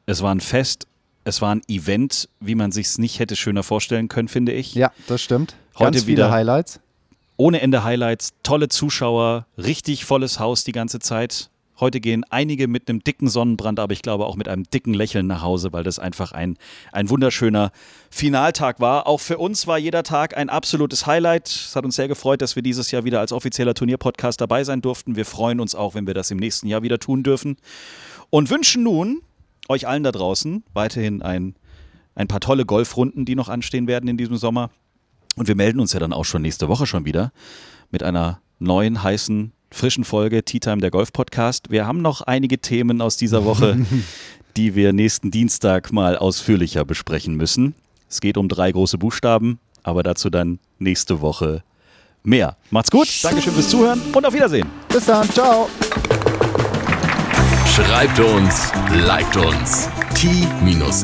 Es 0.06 0.22
war 0.22 0.34
ein 0.36 0.42
Fest, 0.42 0.88
es 1.24 1.42
war 1.42 1.56
ein 1.56 1.62
Event, 1.68 2.28
wie 2.40 2.56
man 2.56 2.72
sich 2.72 2.88
es 2.88 2.98
nicht 2.98 3.20
hätte 3.20 3.36
schöner 3.36 3.64
vorstellen 3.64 4.10
können, 4.10 4.28
finde 4.28 4.52
ich. 4.52 4.76
Ja, 4.76 4.92
das 5.08 5.22
stimmt. 5.22 5.56
Heute 5.76 5.94
Ganz 5.94 6.08
wieder- 6.08 6.30
Highlights. 6.32 6.80
Ohne 7.36 7.62
Ende 7.62 7.84
Highlights, 7.84 8.34
tolle 8.44 8.70
Zuschauer, 8.70 9.48
richtig 9.58 10.06
volles 10.06 10.40
Haus 10.40 10.64
die 10.64 10.72
ganze 10.72 11.00
Zeit. 11.00 11.50
Heute 11.80 12.00
gehen 12.00 12.24
einige 12.30 12.68
mit 12.68 12.88
einem 12.88 13.04
dicken 13.04 13.28
Sonnenbrand, 13.28 13.80
aber 13.80 13.94
ich 13.94 14.04
glaube 14.04 14.26
auch 14.28 14.36
mit 14.36 14.48
einem 14.48 14.64
dicken 14.64 14.94
Lächeln 14.94 15.26
nach 15.26 15.42
Hause, 15.42 15.74
weil 15.74 15.84
das 15.84 15.98
einfach 15.98 16.32
ein, 16.32 16.58
ein 16.92 17.10
wunderschöner 17.10 17.72
Finaltag 18.12 18.80
war. 18.80 19.08
Auch 19.08 19.20
für 19.20 19.40
uns 19.40 19.66
war 19.66 19.80
jeder 19.80 20.04
Tag 20.04 20.38
ein 20.38 20.50
absolutes 20.50 21.08
Highlight. 21.08 21.48
Es 21.48 21.76
hat 21.76 21.84
uns 21.84 21.96
sehr 21.96 22.08
gefreut, 22.08 22.42
dass 22.44 22.56
wir 22.56 22.62
dieses 22.62 22.92
Jahr 22.92 23.06
wieder 23.06 23.20
als 23.20 23.32
offizieller 23.32 23.74
Turnierpodcast 23.74 24.40
dabei 24.40 24.64
sein 24.64 24.82
durften. 24.82 25.16
Wir 25.16 25.26
freuen 25.26 25.60
uns 25.60 25.74
auch, 25.74 25.96
wenn 25.96 26.06
wir 26.06 26.14
das 26.14 26.30
im 26.30 26.38
nächsten 26.38 26.68
Jahr 26.68 26.84
wieder 26.84 27.00
tun 27.00 27.24
dürfen. 27.24 27.58
Und 28.30 28.52
wünschen 28.52 28.84
nun 28.84 29.22
euch 29.68 29.88
allen 29.88 30.04
da 30.04 30.12
draußen 30.12 30.64
weiterhin 30.74 31.22
ein, 31.24 31.56
ein 32.14 32.28
paar 32.28 32.40
tolle 32.40 32.66
Golfrunden, 32.66 33.26
die 33.26 33.36
noch 33.36 33.50
anstehen 33.50 33.88
werden 33.88 34.08
in 34.08 34.18
diesem 34.18 34.38
Sommer. 34.38 34.70
Und 35.36 35.48
wir 35.48 35.56
melden 35.56 35.80
uns 35.80 35.94
ja 35.94 36.00
dann 36.00 36.14
auch 36.14 36.26
schon 36.26 36.44
nächste 36.44 36.68
Woche 36.70 36.86
schon 36.86 37.06
wieder 37.06 37.32
mit 37.90 38.04
einer 38.04 38.42
neuen, 38.60 39.02
heißen, 39.02 39.52
frischen 39.74 40.04
Folge 40.04 40.44
Tea 40.44 40.60
Time 40.60 40.78
der 40.78 40.92
Golf 40.92 41.12
Podcast. 41.12 41.72
Wir 41.72 41.86
haben 41.88 42.02
noch 42.02 42.22
einige 42.22 42.60
Themen 42.60 43.02
aus 43.02 43.18
dieser 43.18 43.44
Woche, 43.44 43.78
die 44.56 44.76
wir 44.76 44.94
nächsten 44.94 45.32
Dienstag 45.32 45.92
mal 45.92 46.16
ausführlicher 46.16 46.86
besprechen 46.86 47.36
müssen. 47.36 47.74
Es 48.10 48.22
geht 48.22 48.38
um 48.38 48.48
drei 48.48 48.72
große 48.72 48.98
Buchstaben, 48.98 49.60
aber 49.82 50.04
dazu 50.04 50.30
dann 50.30 50.60
nächste 50.80 51.22
Woche 51.22 51.64
mehr. 52.24 52.56
Macht's 52.70 52.92
gut, 52.92 53.08
Dankeschön 53.24 53.54
fürs 53.54 53.70
Zuhören 53.70 54.00
und 54.14 54.26
auf 54.26 54.34
Wiedersehen. 54.34 54.68
Bis 54.90 55.06
dann, 55.06 55.30
ciao. 55.30 55.68
Schreibt 57.66 58.20
uns, 58.20 58.72
liked 59.08 59.36
uns. 59.36 59.90
t-time.golf 60.14 61.04